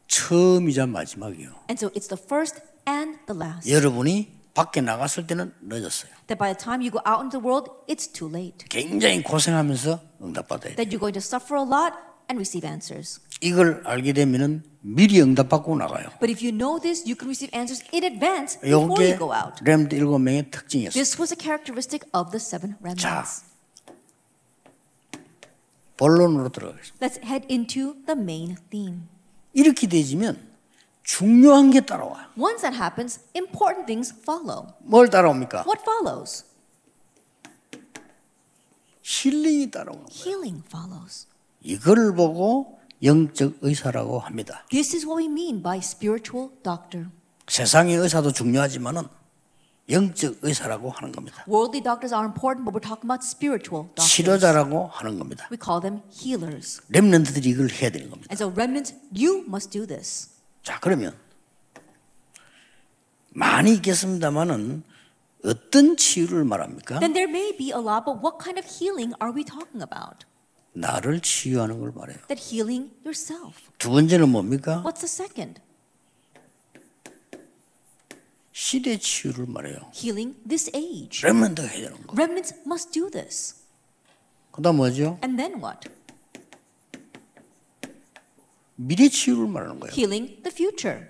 [0.07, 1.51] 처음이자 마지막이요.
[1.69, 3.71] And so it's the first and the last.
[3.71, 6.11] 여러분이 밖에 나갔을 때는 늦었어요.
[6.27, 8.67] That by the time you go out into the world, it's too late.
[8.69, 10.77] 굉장히 고생하면서 응답받아야 돼.
[10.77, 11.95] That you're going to suffer a lot
[12.31, 13.21] and receive answers.
[13.41, 16.09] 이걸 알게 되면은 미리 응답받고 나가요.
[16.19, 19.63] But if you know this, you can receive answers in advance before you go out.
[19.63, 20.99] 렘드 일곱 명의 특징이었어요.
[20.99, 23.48] This was a characteristic of the seven remnants.
[25.99, 27.07] 본론으로 들어가겠습니다.
[27.07, 29.03] Let's head into the main theme.
[29.53, 30.49] 이렇게 되지면
[31.03, 32.29] 중요한 게 따라와요.
[32.39, 34.69] Once that happens, important things follow.
[34.81, 35.65] 뭘 따라옵니까?
[35.67, 36.45] What follows?
[39.03, 40.21] 힐링이 따라오는 거예요.
[40.23, 41.27] Healing follows.
[41.63, 44.65] 이걸 보고 영적 의사라고 합니다.
[44.71, 47.09] This is what we mean by spiritual doctor.
[47.49, 49.05] 세상의 의사도 중요하지만은
[49.91, 51.45] 영적 의사라고 하는 겁니다.
[51.49, 54.09] Worldly doctors are important, but we're talking about spiritual doctors.
[54.15, 55.49] 치료자라고 하는 겁니다.
[55.51, 56.83] We call them healers.
[56.89, 58.29] 렘넌트들이 이걸 해야 되는 겁니다.
[58.31, 60.29] And so, remnants, you must do this.
[60.63, 61.17] 자, 그러면
[63.31, 64.83] 많이 있겠습니다만은
[65.45, 66.99] 어떤 치유를 말합니까?
[66.99, 70.27] Then there may be a lot, but what kind of healing are we talking about?
[70.75, 72.19] 나를 치유하는 걸 말해요.
[72.29, 73.57] That healing yourself.
[73.79, 74.83] 두 번째는 뭡니까?
[74.85, 75.61] What's the second?
[78.59, 79.77] 시대 치유를 말해요.
[79.95, 81.25] Healing this age.
[81.25, 82.13] 렘넌트가 해야 되는 거.
[82.13, 83.55] Remnants must do this.
[84.51, 85.21] 그다음 뭐죠?
[85.23, 85.89] And then what?
[88.75, 89.93] 미래 치유를 말하는 거예요.
[89.93, 91.07] Healing the future.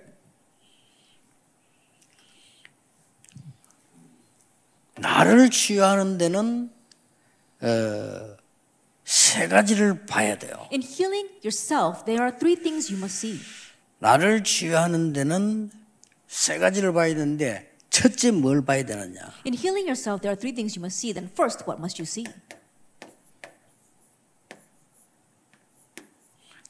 [4.99, 6.71] 나를 치유하는 데는
[7.61, 8.37] 어,
[9.03, 10.69] 세 가지를 봐야 돼요.
[10.71, 13.39] In healing yourself, there are three things you must see.
[13.97, 15.78] 나를 치유하는 데는
[16.29, 19.33] 세 가지를 봐야 되는데 첫째 뭘 봐야 되느냐?
[19.47, 21.11] In healing yourself, there are three things you must see.
[21.11, 22.23] Then, first, what must you see?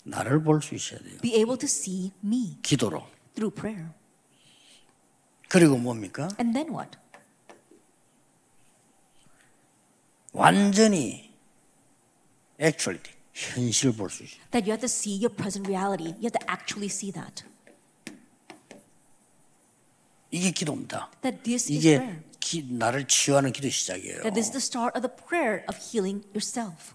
[0.03, 1.19] 나를 볼 수 있어야 돼요.
[1.21, 3.05] Be able to see me 기도로.
[3.35, 3.91] through prayer.
[5.49, 6.29] 그리고 뭡니까?
[6.39, 6.97] And then what?
[10.31, 11.33] 완전히
[12.61, 13.01] actually
[13.33, 14.39] 현실을 볼 수 있어요.
[14.51, 16.15] That you have to see your present reality.
[16.17, 17.43] You have to actually see that.
[20.31, 21.09] 이게 기도입니다.
[21.21, 22.23] That this is 이게 prayer.
[22.39, 24.21] 기, 나를 치유하는 기도 시작이에요.
[24.21, 26.93] That this is the start of the prayer of healing yourself.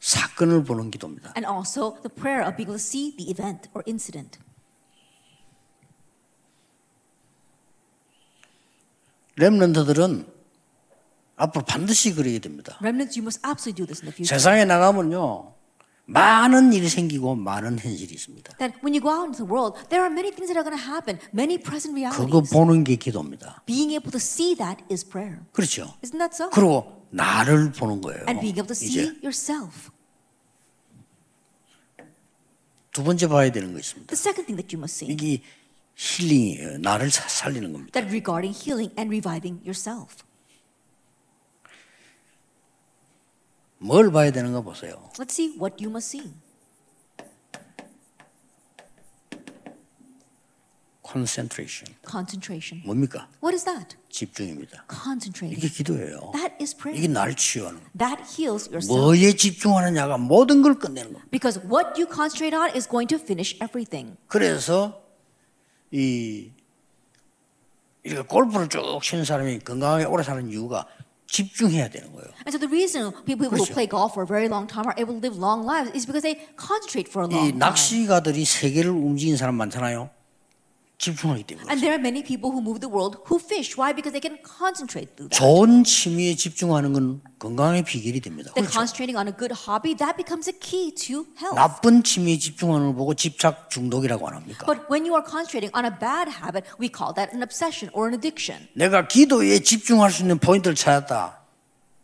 [0.00, 1.32] 사건을 보는 기도입니다.
[1.36, 4.38] And also the prayer of being able to see the event or incident.
[9.36, 10.26] 렘넌트들은
[11.36, 12.78] 앞으로 반드시 그래야 됩니다.
[12.80, 14.36] Remnants, you must absolutely do this in the future.
[14.36, 15.54] 세상에 나가면요
[16.06, 18.56] 많은 일이 생기고 많은 현실이 있습니다.
[18.58, 20.76] That when you go out into the world, there are many things that are going
[20.76, 22.10] to happen, many present 그거
[22.42, 22.50] realities.
[22.52, 23.62] 보는 게 기도입니다.
[23.66, 25.40] Being able to see that is prayer.
[25.52, 25.94] 그렇죠.
[26.02, 26.50] Isn't that so?
[26.50, 28.24] 그리고 나를 보는 거예요.
[28.26, 29.90] And being able to see 이제 yourself.
[32.92, 34.08] 두 번째 봐야 되는 거 있습니다.
[34.14, 35.42] The second thing that you must see, 이게
[35.94, 36.78] 힐링이에요.
[36.78, 37.92] 나를 사- 살리는 겁니다.
[37.98, 40.24] that regarding healing and reviving yourself.
[43.82, 45.10] 뭘 봐야 되는가 보세요.
[45.18, 46.32] Let's see what you must see.
[51.12, 51.94] concentration.
[52.08, 52.82] Concentration.
[52.86, 53.28] 뭡니까?
[53.42, 53.96] What is that?
[54.08, 54.84] 집중입니다.
[54.88, 55.74] 이게 Concentrating.
[55.74, 56.30] 기도예요.
[56.32, 57.08] That is 이게 prayer.
[57.12, 57.90] 날 치유하는 거예요.
[57.98, 58.88] That heals yourself.
[58.88, 61.28] 뭐에 집중하느냐가 모든 걸 끝내는 겁니다.
[61.30, 64.16] Because what you concentrate on is going to finish everything.
[64.26, 65.02] 그래서
[65.90, 66.50] 이
[68.04, 70.86] 이렇게 골프를 쭉 치는 사람이 건강하게 오래 사는 이유가
[71.32, 72.28] 집중해야 되는 거예요.
[72.44, 73.72] And so the reason people who 그렇죠.
[73.72, 76.20] play golf for a very long time are able to live long lives is because
[76.20, 77.58] they concentrate for a 이 long time.
[77.58, 80.10] 낚시가들이 세계를 움직이는 사람 많잖아요.
[81.02, 81.66] 집중하기 때문에.
[81.68, 83.74] And there are many people who move the world who fish.
[83.76, 83.90] Why?
[83.90, 85.36] Because they can concentrate through that.
[85.36, 88.52] 좋은 취미에 집중하는 건 건강의 비결이 됩니다.
[88.54, 88.70] 그렇죠?
[88.70, 91.58] concentrating on a good hobby, that becomes a key to health.
[91.58, 94.64] 나쁜 취미에 집중하는 걸 보고 집착 중독이라고 안 합니까?
[94.64, 98.06] But when you are concentrating on a bad habit, we call that an obsession or
[98.06, 98.70] an addiction.
[98.78, 101.41] 내가 기도에 집중할 수 있는 포인트를 찾았다.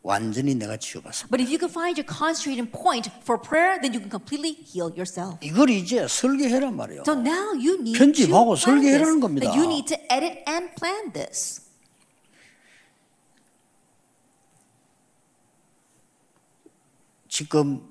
[0.07, 1.31] 완전히 내가 치유받습니다.
[1.31, 4.91] But if you can find your concentrating point for prayer, then you can completely heal
[4.91, 5.39] yourself.
[5.41, 7.03] 이걸 이제 설계해란 말이에요.
[7.07, 8.91] So now you need 편집하고 to plan this.
[8.91, 9.47] 설계해라는 겁니다.
[9.47, 11.63] That you need to edit and plan this.
[17.29, 17.81] 지금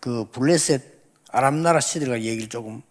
[0.00, 0.82] 그 블레셋
[1.28, 2.82] 아람나라 시대가 얘기를 조금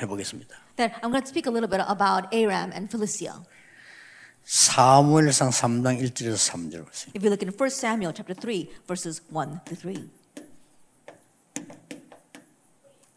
[0.00, 0.56] 해보겠습니다.
[0.76, 3.44] Then I'm going to speak a little bit about Aram and Philistia.
[4.45, 7.11] 사무엘상 3장 1절에서 3절 보세요.
[7.15, 10.09] If you look in 1 Samuel chapter 3, verses 1 to 3.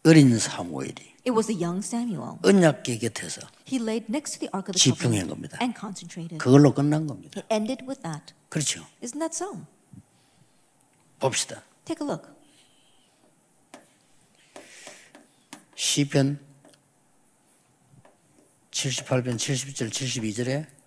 [0.05, 2.39] 어린 사무엘이 It was the young Samuel.
[2.43, 5.59] 언약궤 곁에서 He laid next to the ark of the 집중한 covenant 겁니다.
[5.61, 6.39] and concentrated.
[6.39, 7.39] 그걸로 끝난 겁니다.
[7.41, 8.33] It ended with that.
[8.49, 8.87] 그렇죠.
[9.03, 9.67] Isn't that so?
[11.21, 11.63] 봅시다.
[11.85, 12.31] Take a look.
[15.77, 16.39] 시편
[18.71, 20.78] 78편 70절 72절에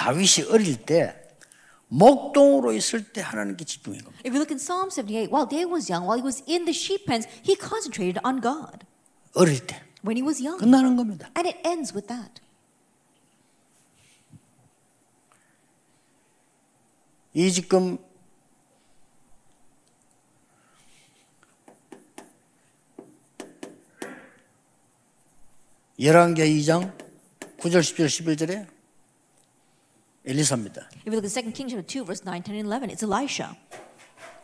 [0.00, 1.14] 다윗이 어릴 때
[1.88, 4.22] 목동으로 있을 때 하나님께 집중한 겁니다.
[4.24, 6.72] If you look in Psalm 78, while David was young, while he was in the
[6.72, 8.86] sheep pens, he concentrated on God
[9.34, 10.56] 어릴 때 when he was young.
[10.56, 11.28] 끝나는 겁니다.
[11.36, 12.40] And it ends with that.
[17.34, 17.98] 이 지금
[26.00, 26.96] 열왕기하 2장
[27.58, 28.79] 9절 10절 11절에
[30.24, 30.88] 엘리사입니다.
[31.06, 33.56] If you look at 2 Kings chapter 2, verse 9, 10, and 11, it's Elisha.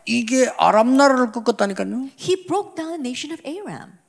[0.05, 2.09] 이게 아랍 나라를 꺾었다니까요.
[2.17, 3.99] He broke down the nation of Aram.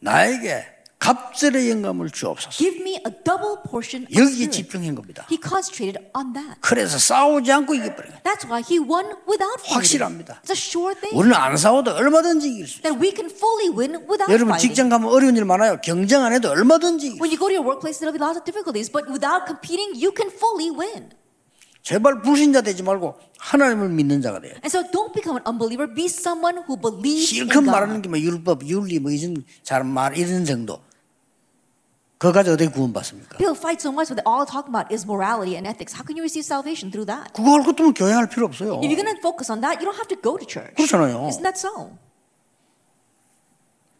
[0.00, 0.66] 나에게
[1.04, 2.56] 갑절의 영감을 주옵소서.
[2.56, 4.48] Give me a double portion of 여기에.
[4.48, 5.26] 집중한 겁니다.
[5.30, 6.56] He concentrated on that.
[6.62, 8.24] 그래서 싸우지 않고 이겨버려요.
[8.24, 9.76] That's why he won without fighting.
[9.76, 10.40] 확실합니다.
[10.40, 11.12] It's a sure thing.
[11.12, 12.88] 우리는 안 싸워도 얼마든지 이길 수 있어요.
[12.88, 14.72] That we can fully win without 여러분 fighting.
[14.72, 15.76] 직장 가면 어려운 일 많아요.
[15.84, 18.40] 경쟁 안 해도 얼마든지 이길 수 When you go to your workplace, there'll be lots
[18.40, 21.12] of difficulties, but without competing, you can fully win.
[21.84, 24.56] 제발 불신자 되지 말고 하나님을 믿는 자가 돼요.
[24.64, 25.84] And so don't become an unbeliever.
[25.84, 28.08] Be someone who believes in 실컷 말하는 God.
[28.08, 30.80] 게뭐 율법, 윤리 뭐 이런 잘말 이런 정도.
[32.32, 33.36] 가지고 어떻게 구원받습니까?
[33.38, 35.94] People fight so much, but all they talk about is morality and ethics.
[35.96, 37.32] How can you receive salvation through that?
[37.34, 38.80] 그거 할 것도 교회 할 필요 없어요.
[38.82, 40.74] If you're going to focus on that, you don't have to go to church.
[40.76, 41.28] 그렇잖아요.
[41.28, 41.98] Isn't that so?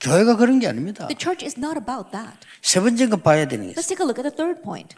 [0.01, 1.07] 교회가 그런 게 아닙니다.
[1.09, 2.39] The church is not about that.
[2.61, 3.81] 세 번째 거 봐야 되는 게 있어요.
[3.81, 4.95] Let's take a look at the third point.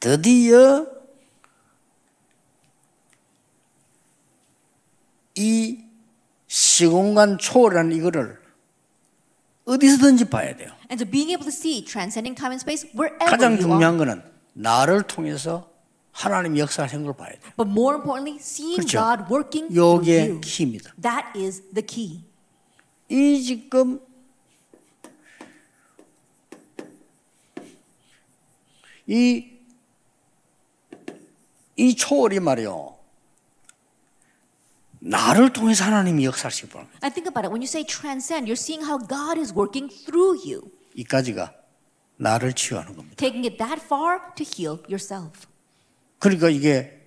[0.00, 0.86] 드디어
[5.34, 5.78] 이
[6.46, 8.41] 시공간 초월이라는 이거를
[9.64, 10.70] 어디서든지 봐야 돼요.
[10.90, 13.58] And so being able to see transcending time and space wherever 가장.
[13.58, 14.22] 중요한 거는
[14.54, 15.70] 나를 통해서
[16.10, 17.52] 하나님 역사하는 걸 봐야 돼요.
[17.56, 18.98] But more importantly, seeing 그렇죠.
[18.98, 20.40] God working through you.
[20.40, 20.92] 키입니다.
[21.00, 22.24] That is the key.
[23.08, 24.00] 이 지금
[29.06, 29.44] 이,
[31.76, 32.96] 이 초월이 말이요.
[35.04, 36.98] 나를 통해서 하나님이 역사하시기 바랍니다.
[37.02, 37.50] And think about it.
[37.50, 41.52] When you say transcend, you're seeing how God is working through you, 이까지가
[42.16, 43.16] 나를 치유하는 겁니다.
[43.16, 45.46] taking it that far to heal yourself.
[46.20, 47.02] 그러니까 이게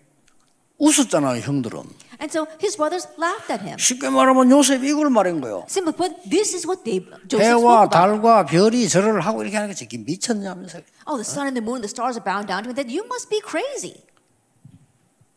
[0.78, 1.80] 웃었잖아요, 형들은.
[2.20, 3.78] And so his brothers laughed at him.
[3.80, 5.66] 쉽게 말하면 요셉이 이걸 말한 거예요.
[5.70, 7.90] Simply put, this is what they Joseph spoke 해와.
[7.90, 10.80] 달과 별이 절을 하고 이렇게 하는 게 저게 미쳤냐면서.
[11.08, 12.76] Oh, the sun and the moon, the stars are bowing down to him.
[12.76, 14.04] That you must be crazy.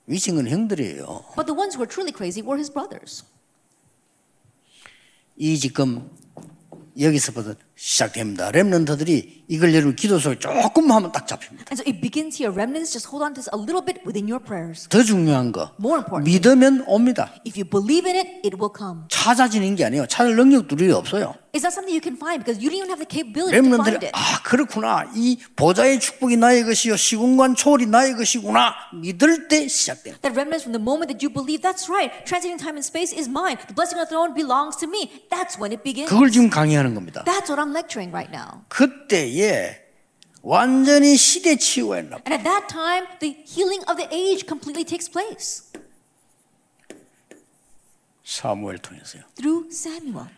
[0.08, 1.04] 미친 건 형들이에요.
[1.36, 3.24] But the ones who were truly crazy were his brothers.
[5.36, 6.10] 이 지금
[6.98, 8.50] 여기서부터 시작됩니다.
[8.50, 11.70] 렘넌트들이 이걸 여러분 기도 속에 조금 하면 딱 잡힙니다.
[11.70, 12.52] And so it begins here.
[12.52, 14.88] Remnants, just hold on to this a little bit within your prayers.
[14.88, 16.26] 더 중요한 거 More important.
[16.28, 17.32] 믿으면 옵니다.
[17.46, 19.06] If you believe in it, it will come.
[19.08, 20.06] 찾아지는 게 아니에요.
[20.06, 21.34] 찾을 우리 없어요.
[21.54, 24.04] It's not something you can find because you don't even have the capability to find
[24.04, 24.12] it.
[24.12, 30.20] 아 그렇구나 이 보좌의 축복이 나의 것이요 시공간 초월이 나의 것이구나 믿을 때 시작됩니다.
[30.20, 33.32] That remnants from the moment that you believe that's right, transiting time and space is
[33.32, 33.56] mine.
[33.64, 35.08] The blessing of the throne belongs to me.
[35.32, 36.12] That's when it begins.
[36.12, 37.24] 그걸 지금 강의하는 겁니다.
[37.24, 38.64] That's what I'm lecturing right now.
[38.68, 39.84] 그때에
[40.42, 42.22] 완전히 시대 치유했나 봐.
[42.26, 45.64] And at that time, the healing of the age completely takes place
[48.24, 49.22] 사무엘 통해서요.
[49.36, 50.28] through Samuel.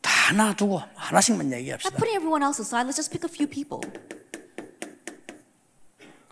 [0.00, 1.96] 다 놔두고 하나씩만 Not 얘기합시다.
[1.96, 3.80] putting everyone else aside, let's just pick a few people.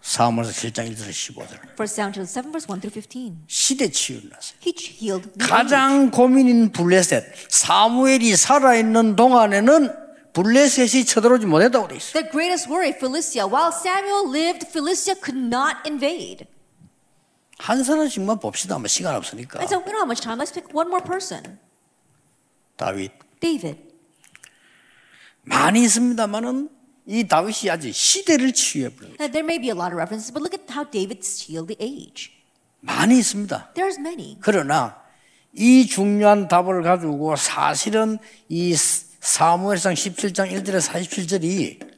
[0.02, 1.72] 사무엘서 7장 1절 15절.
[1.74, 3.36] First Samuel 7, verse 1 through 15.
[3.46, 4.56] 시대 치유를 났어요.
[4.64, 5.30] He healed.
[5.38, 12.12] 가장 고민인 블레셋 사무엘이 살아 있는 동안에는 블레셋이 쳐들어오지 못했다고 돼 있어요.
[12.12, 13.46] The greatest worry, Philistia.
[13.46, 16.46] While Samuel lived, Philistia could not invade.
[17.58, 18.78] 한 사람씩만 봅시다.
[18.78, 19.60] 뭐 시간 없으니까.
[19.60, 20.38] And so we don't have much time.
[20.38, 21.58] Let's pick one more person.
[22.76, 23.76] 다윗 David.
[25.42, 26.70] 많이 있습니다만은
[27.06, 29.16] 이 다윗이 아주 시대를 치유해 버려요.
[29.16, 32.30] There may be a lot of references, but look at how David healed the age.
[32.80, 33.72] 많이 있습니다.
[33.74, 34.38] There's many.
[34.40, 34.96] 그러나
[35.52, 38.74] 이 중요한 답을 가지고 사실은 이
[39.20, 41.90] 사무엘상 17장 1절에 47절이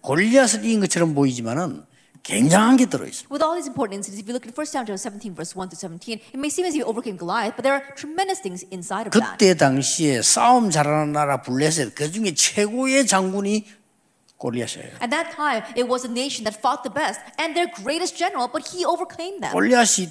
[0.00, 1.84] 골리앗을 이긴 것처럼 보이지만은
[2.22, 3.26] 굉장한 게 들어 있어요.
[3.30, 5.76] With all these important incidents, if you look at 1 Samuel 17, verse 1 to
[5.76, 9.10] 17, it may seem as if you overcame Goliath, but there are tremendous things inside
[9.10, 9.38] of that.
[9.38, 13.66] 그때 당시에 싸움 잘하는 나라 블레셋 그 중에 최고의 장군이
[14.38, 15.02] 골리앗이에요.
[15.02, 18.46] At that time, it was a nation that fought the best, and their greatest general,
[18.46, 19.50] but he overcame them.
[19.52, 20.08] 골리앗이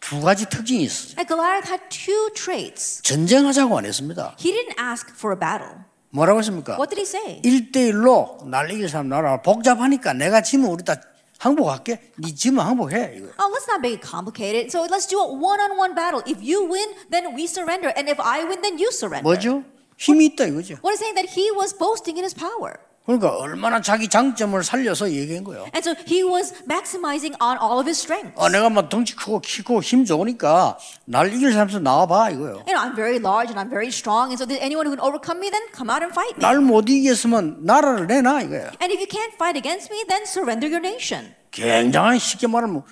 [0.00, 1.16] 두 가지 특징이 있어요.
[1.16, 3.00] And Goliath had two traits.
[3.02, 4.36] 전쟁하자고 안 했습니다.
[4.38, 5.88] He didn't ask for a battle.
[6.14, 6.74] 뭐라고 했습니까?
[6.78, 7.42] What did he say?
[7.42, 10.94] 1대1로 날 이길 사람 나라 복잡하니까 내가 지면 우리 다
[11.38, 12.12] 항복할게.
[12.16, 13.14] 네 지면 항복해.
[13.16, 13.26] 이거.
[13.42, 14.70] Oh, let's not make it complicated.
[14.70, 16.22] So let's do a one-on-one battle.
[16.24, 19.26] If you win, then we surrender, and if I win, then you surrender.
[19.26, 19.64] 뭐죠?
[19.98, 20.78] 힘이 있다 이거죠.
[20.86, 22.78] What is saying that he was boasting in his power.
[23.06, 25.66] 그러니까 얼마나 자기 장점을 살려서 얘기한 거예요.
[25.74, 28.32] And so he was maximizing on all of his strengths.
[28.40, 32.64] 아, 내가 막 덩치 크고 키 크고 힘 좋으니까 날 이길 사람서 나와봐 이거요.
[32.66, 35.38] You know, I'm very large and I'm very strong, and so anyone who can overcome
[35.40, 36.40] me, then come out and fight me.
[36.40, 38.72] 날 못 이겼으면 나라를 내놔 이거예요.
[38.80, 41.34] And if you can't fight against me, then surrender your nation.
[41.50, 42.82] 굉장히 쉽게 말하면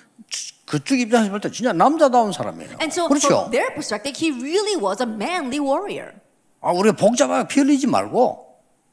[0.65, 2.77] 그쪽 입장에서 볼 때 진짜 남자다운 사람이에요.
[2.79, 3.49] And so 그렇죠?
[3.49, 6.13] from their perspective, he really was a manly warrior.
[6.61, 8.42] 아, 우리가 복잡하게 피 흘리지 말고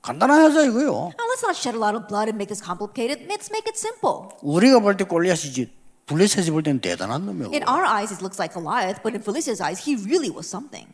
[0.03, 1.13] 간단하게 하자 이거요.
[1.19, 3.27] Now let's not shed a lot of blood and make this complicated.
[3.29, 4.33] Let's make it simple.
[4.43, 5.71] 우리가 볼 때 골리앗이지
[6.07, 7.53] 블레셋이 볼 때는 대단한 놈이고.
[7.55, 10.89] In our eyes, it looks like Goliath, but in Philistines' eyes, he really was something.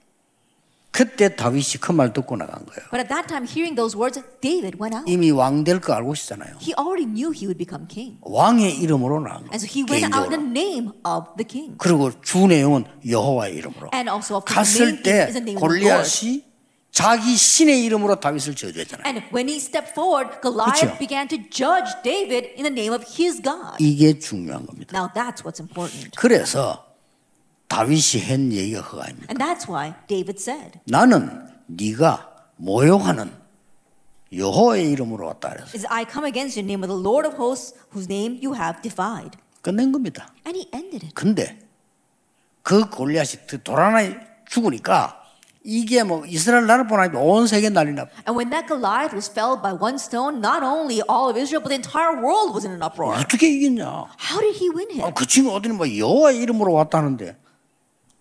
[0.90, 2.88] 그때 다윗이 그 말 듣고 나간 거예요.
[2.90, 5.04] But at that time, hearing those words, David went out.
[5.06, 6.56] 이미 왕 될 거 알고 있잖아요.
[6.58, 8.16] He already knew he would become king.
[8.22, 9.52] 왕의 이름으로 나간 거예요.
[9.52, 11.76] And so he went out in the name of the king.
[11.76, 13.90] 그리고 주 내용은 여호와의 이름으로.
[13.92, 15.84] And also, of course, the 갔을 때 is the name of the Lord.
[15.84, 16.44] 골리앗이
[16.96, 19.04] 자기 신의 이름으로 다윗을 저주했잖아요.
[19.04, 20.98] And when he stepped forward, Goliath 그쵸?
[20.98, 23.76] began to judge David in the name of his God.
[23.78, 24.96] 이게 중요한 겁니다.
[24.96, 26.16] Now that's what's important.
[26.16, 26.86] 그래서
[27.68, 29.26] 다윗이 한 얘기가 그거입니다.
[29.28, 33.30] And that's why David said, 나는 네가 모욕하는
[34.32, 37.28] 여호와의 이름으로 왔다 그래서 is I come against you in the name of the Lord
[37.28, 39.36] of hosts, whose name you have defied.
[39.60, 40.32] 끝낸 겁니다.
[40.46, 41.12] And he ended it.
[41.14, 41.58] 근데
[42.62, 44.00] 그 골리앗이 돌아나
[44.48, 45.25] 죽으니까
[45.65, 48.07] 이게 뭐 이스라엘 나라뿐 아니고 온 세계 난리 나.
[48.27, 51.69] And when that Goliath was felled by one stone, not only all of Israel, but
[51.69, 53.13] the entire world was in an uproar.
[53.13, 53.85] 어떻게 이겼냐?
[54.17, 55.13] How did he win 아, him?
[55.13, 57.37] 그 친구 어디는 뭐 여호와의 이름으로 왔다는데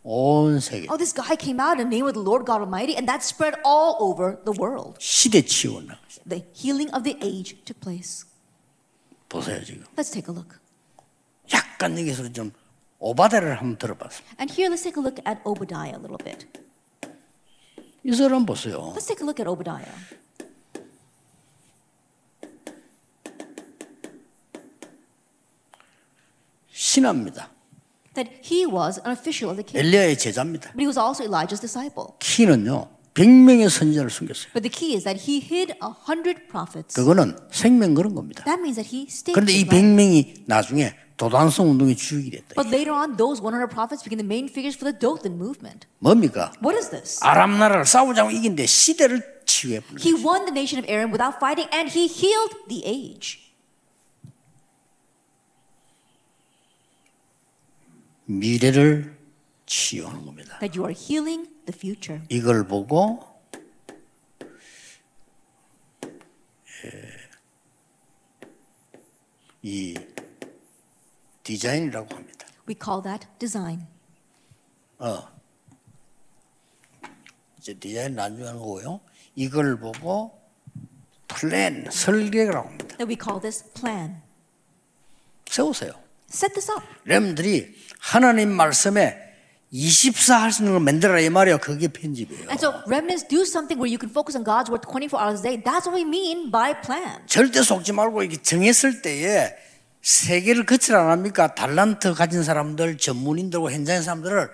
[0.02, 2.92] 온 세계 Oh, this guy came out in the name of the Lord God Almighty,
[2.96, 4.96] and that spread all over the world.
[5.00, 5.96] 시대 치유나
[6.28, 8.28] The healing of the age took place.
[9.30, 9.84] 보세요 지금.
[9.96, 10.60] Let's take a look.
[11.54, 12.52] 약간 여기서 좀
[12.98, 14.36] 오바데를 한번 들어봤습니다.
[14.38, 16.44] And here, let's take a look at Obadiah a little bit.
[18.05, 18.93] 이 사람 보세요.
[18.95, 19.89] Let's take a look at Obadiah.
[26.71, 27.49] 신하입니다.
[28.13, 30.71] That he was an official of the king, 엘리야의 제자입니다.
[30.71, 32.13] but he was also Elijah's disciple.
[32.19, 34.53] 키는요 100명의 선지자를 숨겼어요.
[34.53, 36.93] But the key is that he hid a hundred prophets.
[36.93, 38.43] 그거는 생명 그런 겁니다.
[38.43, 39.33] That means that he stayed.
[39.33, 39.81] 그런데 이 his life.
[39.81, 42.55] 100명이 나중에 도단성 운동의 주역이 됐다.
[42.55, 45.87] But later on, those 100 prophets became the main figures for the Dothan movement.
[45.99, 46.51] 뭡니까?
[46.61, 47.23] What is this?
[47.23, 51.69] 아람 나라를 싸우자고 이긴데 시대를 치유해 버린 He won the nation of Aram without fighting,
[51.71, 53.39] and he healed the age.
[58.25, 59.15] 미래를
[59.65, 60.57] 치유하는 겁니다.
[60.59, 62.21] that you are healing the future.
[62.29, 63.19] 이걸 보고
[66.83, 66.91] 예,
[69.63, 69.95] 이
[71.45, 72.47] 디자인이라고 합니다.
[72.67, 73.85] We call that design.
[74.97, 75.23] 어.
[77.59, 78.99] 이제 디자인 나중에 하는 거고요.
[79.35, 80.41] 이걸 보고
[81.27, 82.97] 플랜, 설계라고 합니다.
[82.97, 84.21] That we call this plan.
[85.47, 85.93] 세우세요.
[86.31, 86.83] Set this up.
[87.07, 89.21] 여러분들이 하나님 말씀에
[89.71, 91.59] 24할 수 있는 걸 만들어라 이 말이에요.
[91.59, 92.49] 그게 편집이에요.
[92.49, 95.57] And so remnants do something where you can focus on God's word 24 hours a
[95.57, 95.61] day.
[95.61, 97.21] That's what we mean by plan.
[97.27, 99.53] 절대 속지 말고 이게 정했을 때에
[100.05, 101.55] 세계를 거칠 안 합니까?
[101.55, 104.51] 달란트 가진 사람들, 전문인들과 현장의 사람들을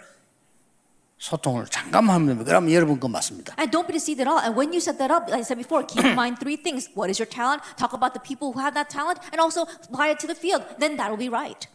[1.18, 2.48] 소통을 잠깐 하면 됩니다.
[2.48, 3.54] 그러면 여러분 거 맞습니다.
[3.60, 4.40] And don't be deceived at all.
[4.40, 6.88] And when you set that up, like I said before, keep in mind three things.
[6.96, 7.62] What is your talent?
[7.76, 10.64] Talk about the people who have that talent and also apply it to the field.
[10.80, 11.68] Then that'll be right.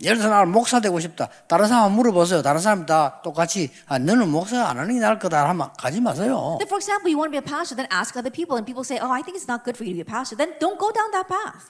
[0.00, 1.28] 예를 들어 나 목사 되고 싶다.
[1.46, 2.40] 다른 사람 물어보세요.
[2.40, 6.56] 다른 사람 다 똑같이 아, 너는 목사 안 하는 게 나을 거다 하면 가지 마세요.
[6.56, 8.56] Then, for example, you want to be a pastor, then ask other people.
[8.56, 10.40] And people say, oh, I think it's not good for you to be a pastor.
[10.40, 11.68] Then don't go down that path.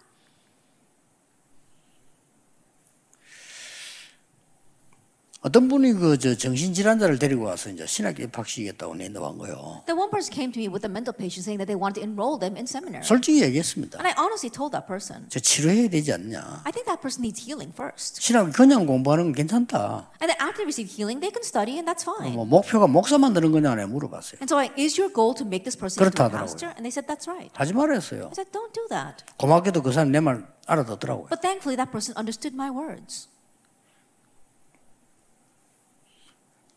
[5.50, 9.82] 어떤 분이 그저 정신 질환자를 데리고 와서 이제 신학교 입학시키겠다고 내놓은 거예요.
[9.84, 12.06] Then one person came to me with a mental patient saying that they wanted to
[12.06, 13.02] enroll them in seminary.
[13.02, 13.98] 솔직히 얘기했습니다.
[13.98, 16.62] And I honestly told that person, 저 치료해야 되지 않냐.
[16.62, 18.22] I think that person needs healing first.
[18.22, 20.06] 신학 그냥 공부하는 건 괜찮다.
[20.22, 22.30] And then after they receive healing, they can study, and that's fine.
[22.38, 24.38] 뭐 목표가 목사 만드는 거냐 내 물어봤어요.
[24.38, 26.70] And so, I, is your goal to make this person into a pastor?
[26.78, 27.50] And they said, that's right.
[27.58, 28.30] 하지 말았어요.
[28.30, 29.26] I said, don't do that.
[29.42, 31.26] 고맙게도 그 사람 내 말 알아듣더라고요.
[31.26, 33.26] But thankfully, that person understood my words.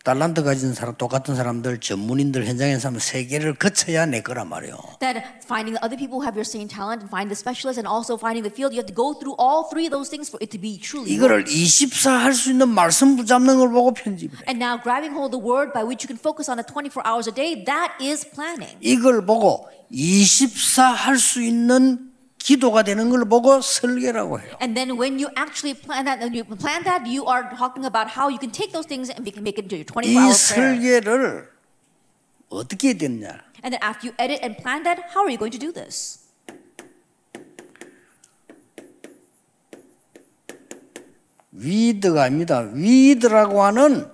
[0.04, 4.76] 달란트 가진 사람, 똑같은 사람들, 전문인들, 현장에 사람 세 개를 거쳐야 내 거란 말이에요.
[5.00, 7.88] That finding the other people who have your same talent and finding the specialist and
[7.88, 10.44] also finding the field, you have to go through all three of those things for
[10.44, 11.16] it to be truly.
[11.16, 14.52] 이거를 24할 수 있는 말씀 붙잡는 걸 보고 편집을 해.
[14.52, 17.08] And now, grabbing hold of the word by which you can focus on it 24
[17.08, 18.76] hours a day, that is planning.
[18.84, 22.12] 이걸 보고 24할 수 있는
[22.44, 24.58] 기도가 되는 걸 보고 설계라고 해요.
[24.62, 28.12] And then when you actually plan that, and you plan that, you are talking about
[28.12, 30.36] how you can take those things and make make it into your 24이 hour prayer.
[30.36, 31.50] 설계를
[32.50, 33.40] 어떻게 됐냐?
[33.64, 36.20] And then after you edit and plan that, how are you going to do this?
[41.54, 42.60] 위드가 아닙니다.
[42.60, 44.12] 위드라고 하는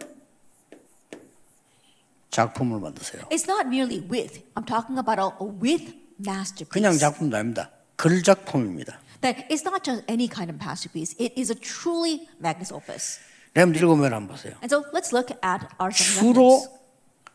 [2.29, 3.23] 작품을 만드세요.
[3.31, 4.45] It's not merely with.
[4.53, 6.69] I'm talking about a with masterpiece.
[6.69, 7.71] 그냥 작품도 아닙니다.
[7.99, 9.01] 글 작품입니다.
[9.19, 11.13] That it's not just any kind of masterpiece.
[11.19, 13.19] It is a truly magnus opus.
[13.57, 14.55] 여러분들 읽으면 한번 보세요.
[14.63, 16.63] And so let's look at our 주로.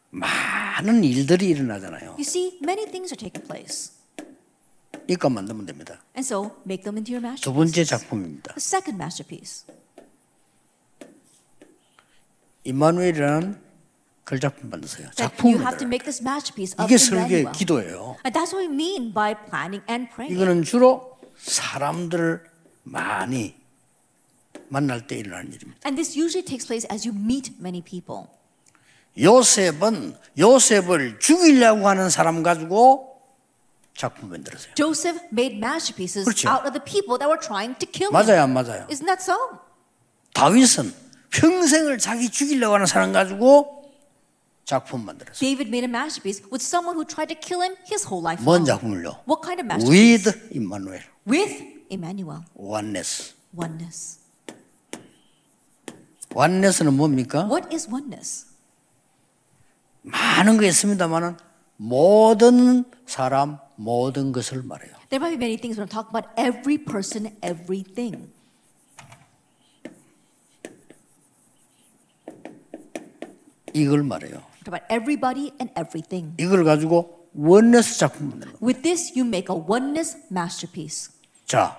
[0.09, 2.12] 많은 일들이 일어나잖아요.
[2.12, 3.93] You see, many things are taking place.
[5.07, 6.01] 이것 만들면 됩니다.
[6.17, 7.53] And so make them into your 두 masterpiece.
[7.53, 8.55] 번째 작품입니다.
[8.55, 9.67] The second masterpiece.
[12.65, 13.61] 임마누엘이라는
[14.25, 15.11] 글 작품 만드세요.
[15.14, 15.89] 작품을 you have to 만들어요.
[15.89, 17.45] make this masterpiece of 이게 설계.
[17.53, 18.16] 기도예요.
[18.25, 20.35] And that's what we mean by planning and praying.
[20.35, 22.43] 이거는 주로 사람들을
[22.85, 23.55] 많이
[24.68, 25.81] 만날 때 일어나는 일입니다.
[25.87, 28.27] And this usually takes place as you meet many people.
[29.20, 33.20] 요셉은 요셉을 죽이려고 하는 사람 가지고
[33.97, 34.75] 작품 만들었어요.
[34.75, 36.49] Joseph made masterpieces 그렇죠.
[36.49, 38.16] out of the people that were trying to kill him.
[38.16, 38.87] 맞아요, 안 맞아요?
[38.89, 39.37] Isn't that so?
[40.33, 40.93] 다윗은
[41.31, 43.84] 평생을 자기 죽이려고 하는 사람 가지고
[44.65, 45.39] 작품 만들었어요.
[45.39, 48.65] David made a masterpiece with someone who tried to kill him his whole life 뭔.
[48.65, 49.21] 작품을요?
[49.29, 50.25] What kind of masterpiece?
[50.27, 52.45] With 임마누엘, With Emmanuel.
[52.57, 53.35] oneness.
[53.57, 54.19] Oneness.
[56.35, 57.47] oneness는 뭡니까?
[57.47, 58.47] What is oneness?
[60.03, 61.37] 많은 거 있습니다만은
[61.77, 64.95] 모든 사람 모든 것을 말해요.
[65.11, 68.33] There might be many things when I'm talking about every person, everything.
[73.73, 74.43] 이걸 말해요.
[74.64, 76.34] Talk about everybody and everything.
[76.39, 78.66] 이걸 가지고 원네스 작품 만드는 거예요.
[78.66, 81.12] With this, you make a oneness masterpiece.
[81.45, 81.78] 자,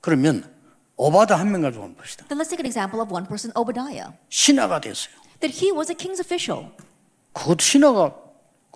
[0.00, 0.50] 그러면
[0.96, 2.26] 오바다 한 명 가지고 한번 봅시다.
[2.28, 4.12] Then let's take an example of one person, Obadiah.
[4.28, 5.14] 신하가 됐어요.
[5.40, 6.70] That he was a king's official.
[7.32, 8.14] 그것 신하가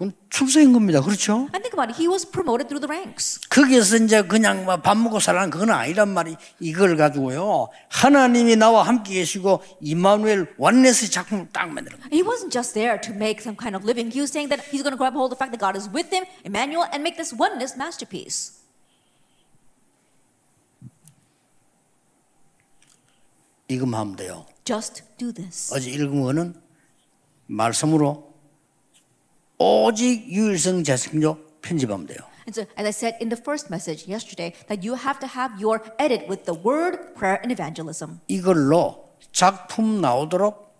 [0.01, 0.99] 그건 출세인 겁니다.
[0.99, 1.47] 그렇죠?
[1.53, 3.39] And think about it, he was promoted through the ranks.
[3.49, 7.69] 거기에서 이제 그냥 막밥 먹고 살라는 그건 아니란 말이 이걸 가지고요.
[7.89, 11.85] 하나님이 나와 함께 계시고 이마누엘 완네스 작품을 딱 거예요.
[12.11, 14.09] He wasn't just there to make some kind of living.
[14.09, 15.85] He was saying that he's going to grab hold of the fact that God is
[15.93, 18.57] with him, Emmanuel, and make this oneness masterpiece.
[23.67, 24.47] 이것만 하면 돼요.
[24.65, 25.71] Just do this.
[25.71, 26.55] 어제 읽은 거는
[27.45, 28.30] 말씀으로
[29.61, 32.17] 오직 유일성 재성조 편집하면 돼요.
[32.47, 35.61] And so, as I said in the first message yesterday, that you have to have
[35.61, 38.19] your edit with the word, prayer, and evangelism.
[38.27, 40.73] 이걸로 작품 나오도록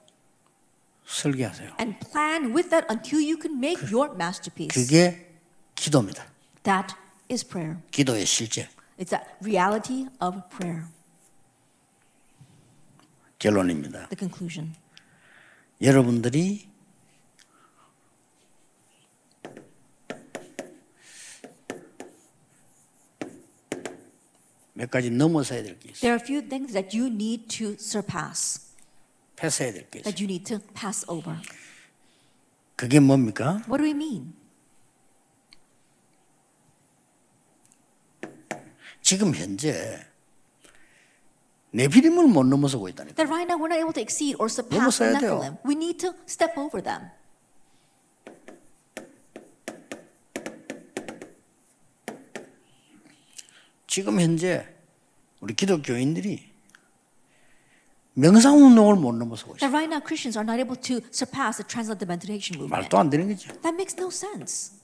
[1.05, 1.77] 설계하세요.
[1.79, 4.73] And plan with that until you can make your masterpiece.
[4.73, 5.29] 그게
[5.75, 6.25] 기도입니다.
[6.63, 6.95] That
[7.29, 7.77] is prayer.
[7.91, 8.67] 기도의 실제.
[8.97, 10.88] It's that reality of prayer.
[13.38, 14.09] 결론입니다.
[14.09, 14.73] The conclusion.
[15.82, 16.70] 여러분들이
[24.82, 26.01] 몇 가지 넘어서야 될 게 있어요.
[26.01, 28.61] There are a few things that you need to surpass,
[29.36, 30.09] 패스해야 될 게 있어요.
[30.11, 31.38] that you need to pass over.
[32.75, 33.61] 그게 뭡니까?
[33.69, 34.34] What do we mean?
[39.03, 40.03] 지금 현재
[41.73, 43.13] 네피림을 못 넘어서고 있다니까.
[43.15, 45.38] That right now we're not able to exceed or surpass the 넘어서야 돼요.
[45.45, 45.57] Nephilim.
[45.63, 47.11] We need to step over them.
[53.92, 54.66] 지금 현재
[55.42, 56.50] 우리 기독교인들이
[58.14, 59.70] 명상 운동을 못 넘어서고 있어요.
[59.70, 62.72] Right now Christians are not able to surpass the transcendentation movement.
[62.72, 63.52] 말도 안 되는 거죠.
[63.60, 64.80] That makes no sense.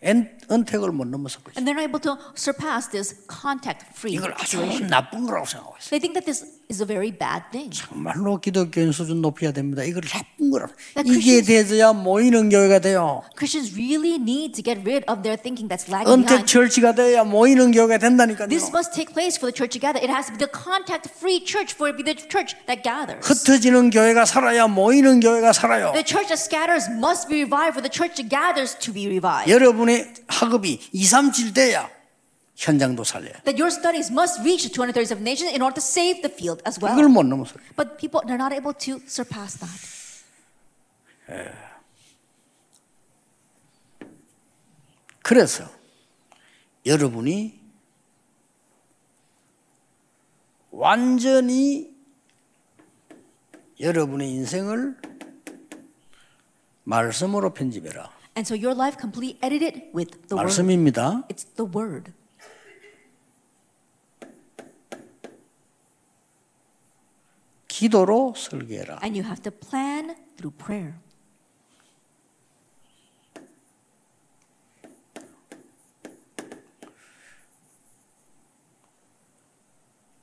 [0.00, 1.58] 엔, 언택을 못 넘어서고 있어요.
[1.58, 4.86] And they're not able to surpass this contact-free 이걸 아주 situation.
[4.88, 5.90] 나쁜 거라고 생각하고 있어요.
[5.90, 7.74] They think that this is a very bad thing.
[7.74, 9.82] 정말로 기독교인 수준 높여야 됩니다.
[9.82, 10.38] 이걸 나쁜.
[10.94, 13.22] That 이게 돼서야 모이는 교회가 돼요.
[13.36, 16.46] Christians really need to get rid of their thinking that's lagging behind.
[16.46, 18.48] 철치가 돼야 모이는 교회가 된다니까요.
[18.48, 20.00] This must take place for the church to gather.
[20.00, 23.20] It has to be the contact-free church for it to be the church that gathers.
[23.26, 25.92] 흩어지는 교회가 살아야 모이는 교회가 살아요.
[25.92, 29.50] The church that scatters must be revived for the church that gathers to be revived.
[29.52, 31.90] 여러분 의 학업이 2, 3, 7 돼야
[32.56, 33.32] 현장도 살려요.
[33.44, 36.78] That your studies must reach the 237 nations in order to save the field as
[36.82, 36.94] well.
[36.98, 37.58] 이걸 못 넘어서요.
[37.76, 39.98] But people, they're not able to surpass that.
[45.22, 45.68] 그래서
[46.86, 47.60] 여러분이
[50.70, 51.94] 완전히
[53.78, 54.96] 여러분의 인생을
[56.84, 58.17] 말씀으로 편집해라.
[58.37, 60.45] And so your life completely edited with the word.
[60.45, 61.23] 말씀입니다.
[61.29, 62.11] It's the word.
[67.67, 68.99] 기도로 설계해라.
[69.03, 70.95] And you have to plan through prayer.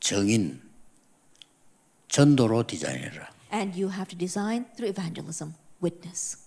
[0.01, 0.61] 정인,
[2.09, 3.31] 전도로 디자인해라.
[3.53, 6.44] And you have to design through evangelism, witness.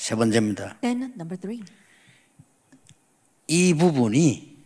[0.00, 0.78] 세 번째입니다.
[0.80, 1.62] Then, number three,
[3.46, 4.56] 이 부분이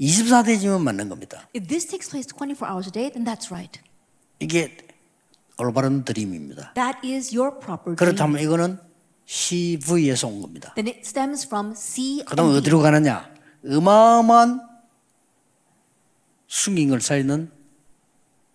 [0.00, 1.46] 24대지면 맞는 겁니다.
[1.54, 3.82] if this takes place 24 hours a day, then that's right.
[4.38, 4.78] 이게
[5.58, 6.72] 올바른 드림입니다.
[6.72, 7.96] That is your proper dream.
[7.96, 8.78] 그렇다면 이거는
[9.26, 10.72] CV에서 온 겁니다.
[10.74, 12.56] Then it stems from C 그다음.
[12.56, 13.30] 어디로 가느냐?
[13.62, 14.66] 어마어마한
[16.46, 17.59] 숨김을 살리는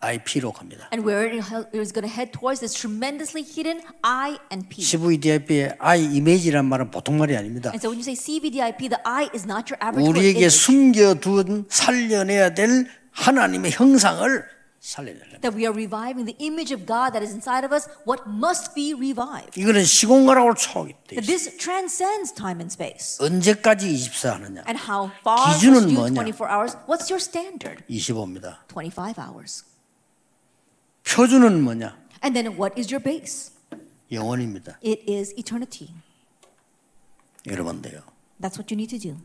[0.01, 0.87] IP로 갑니다.
[0.93, 1.41] And where it
[1.73, 4.81] is going to head towards this tremendously hidden I and P.
[4.83, 7.69] CVDIP의 I 이미지란 말은 보통 말이 아닙니다.
[7.71, 10.49] And so when you say CVDIP, the I is not your average 우리에게.
[10.49, 14.43] 숨겨둔 살려내야 될 하나님의 형상을
[14.79, 15.39] 살려내라.
[15.41, 18.75] That we are reviving the image of God that is inside of us, what must
[18.75, 19.57] be revived.
[19.59, 21.25] 이거는 시공간하고 초월돼 있어요.
[21.25, 23.17] this transcends time and space.
[23.17, 24.61] 언제까지 24 하느냐?
[24.69, 26.21] And how far 기준은 뭐냐?
[26.21, 26.77] 24 hours?
[26.85, 27.81] What's your standard?
[27.89, 28.61] 25입니다.
[28.69, 29.63] 25 hours.
[31.07, 31.97] 표준은 뭐냐?
[32.23, 33.51] And then what is your base?
[34.11, 34.79] 영원입니다.
[34.83, 35.93] It is eternity.
[37.45, 38.01] 여러분도요.
[38.41, 39.17] That's what you need to do.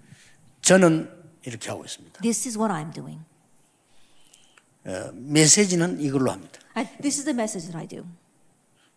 [0.63, 1.11] 저는
[1.45, 2.21] 이렇게 하고 있습니다.
[2.21, 3.23] This is what I'm doing.
[4.85, 6.61] 어, 메시지는 이걸로 합니다.
[6.77, 8.05] And this is the message that I do.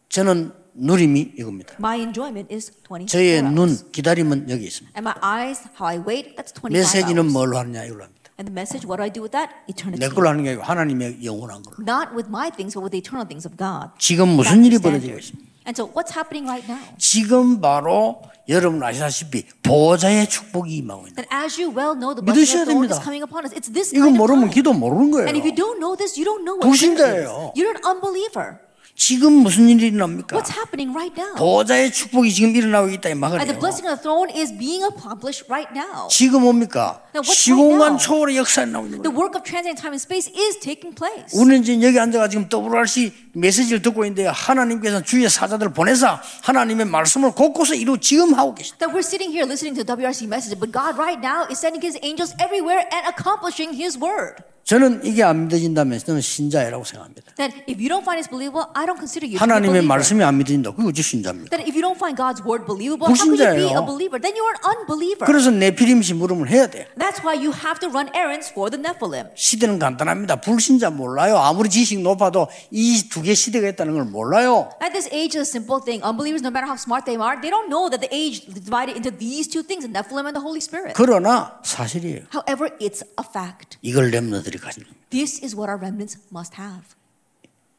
[0.10, 1.76] 저는 누림이 이겁니다.
[1.80, 3.56] My enjoyment is 24 저의 hours.
[3.56, 4.98] 눈 기다림은 여기 있습니다.
[5.00, 7.32] And my eyes, how I wait, that's 25 메시지는.
[7.32, 8.23] 뭘로 하느냐 이걸로 합니다.
[8.44, 9.56] And the message, what do I do with that?
[9.70, 10.04] Eternity.
[10.04, 11.78] 내 걸로 하는 게 아니고 하나님의 영원한 걸로.
[11.80, 13.96] Not with my things, but with the eternal things of God.
[13.98, 15.18] 지금 무슨 일이 벌어지고.
[15.18, 15.48] 있습니다.
[15.66, 16.84] And so what's happening right now?
[16.98, 21.24] 지금 바로 여러분 아시다시피 보호자의 축복이 임하고 있다.
[21.24, 23.56] That as you well know, the blessing of the Lord is coming upon us.
[23.56, 24.50] It's this 이거 모르면.
[24.50, 25.28] 기도 모르는 거예요.
[25.32, 27.56] And if you don't know this, you don't know what 불신자예요.
[27.56, 28.60] You're an unbeliever.
[28.96, 30.38] 지금 무슨 일이 일어납니까?
[30.38, 31.36] What's happening right now?
[31.36, 33.60] 보좌의 축복이 지금 일어나고 있다 이 And the 말이에요.
[33.60, 36.08] blessing of the throne is being accomplished right now.
[36.10, 37.02] 지금 뭡니까?
[37.24, 37.98] 시공간?
[37.98, 39.18] 초월의 역사에 나오는 The 거예요.
[39.18, 41.34] work of transcending time and space is taking place.
[41.34, 47.32] 우리는 지금 여기 앉아가 지금 WRC 메시지를 듣고 있는데 하나님께서 주의 사자들을 보내사 하나님의 말씀을
[47.34, 48.78] 곳곳에 이루 지금 하고 계시다.
[48.78, 51.98] That we're sitting here listening to WRC message, but God right now is sending His
[52.06, 54.38] angels everywhere and accomplishing His word.
[54.64, 57.36] 저는 이게 안 믿어진다면 저는 신자라고 생각합니다.
[57.36, 59.82] That if you don't find this believable, I don't consider you 하나님의.
[59.84, 60.72] 말씀이 안 믿어진다.
[60.72, 61.50] 그게 어찌 신자입니까?
[61.52, 63.76] That if you don't find God's word believable, how could you be 불신자예요.
[63.76, 64.16] a believer?
[64.24, 65.28] Then you are an unbeliever.
[65.28, 66.88] 그래서 네피림시 물음을 해야 돼.
[66.96, 69.36] That's why you have to run errands for the Nephilim.
[69.36, 70.40] 시대는 간단합니다.
[70.40, 71.38] 불신자 몰라요.
[71.44, 74.72] 아무리 지식 높아도 이 두 개 시대가 있다는 걸 몰라요.
[74.80, 76.00] At this age a simple thing.
[76.08, 78.96] Unbelievers, no matter how smart they are, they don't know that the age is divided
[78.96, 80.96] into these two things, the Nephilim and the Holy Spirit.
[80.96, 82.32] 그러나 사실이에요.
[82.32, 83.76] However, it's a fact.
[83.84, 85.06] 이걸 렘너들 이 가진 겁니다.
[85.10, 86.96] This is what our remnants must have.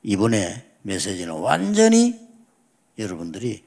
[0.02, 2.18] 이번에 메시지는 완전히
[2.98, 3.64] 여러분들이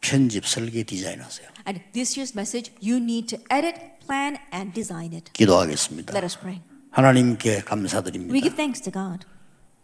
[0.00, 1.48] 편집, 설계, 디자인하세요.
[1.66, 5.30] And this year's message, you need to edit, plan, and design it.
[5.32, 6.12] 기도하겠습니다.
[6.14, 6.62] Let us pray.
[6.90, 8.32] 하나님께 We 감사드립니다.
[8.32, 9.26] give thanks to God.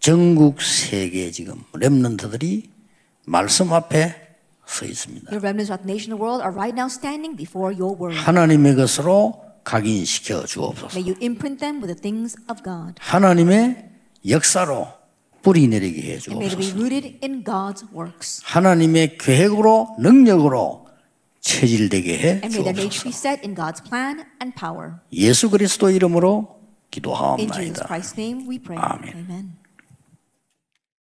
[0.01, 2.71] 전국 세계 지금 렘넌트들이
[3.27, 4.15] 말씀 앞에
[4.67, 5.31] 서 있습니다.
[5.31, 8.17] Your remnants throughout the nation and the world are right now standing before your word.
[8.17, 10.97] 하나님의 것으로 각인시켜 주옵소서.
[10.97, 12.95] May you imprint them with the things of God.
[13.01, 13.91] 하나님의
[14.29, 14.87] 역사로
[15.43, 16.79] 뿌리 내리게 해 And may they be 주옵소서.
[16.79, 18.41] rooted in God's works.
[18.45, 20.87] 하나님의 계획으로 능력으로
[21.41, 23.11] 체질되게 해 And may their nature 주옵소서.
[23.11, 25.03] be set in God's plan and power.
[25.13, 26.55] 예수 그리스도 이름으로
[26.97, 27.87] In Jesus 기도하옵나이다.
[27.87, 28.79] Christ's name we pray.
[28.81, 29.15] Amen.
[29.19, 29.66] Amen.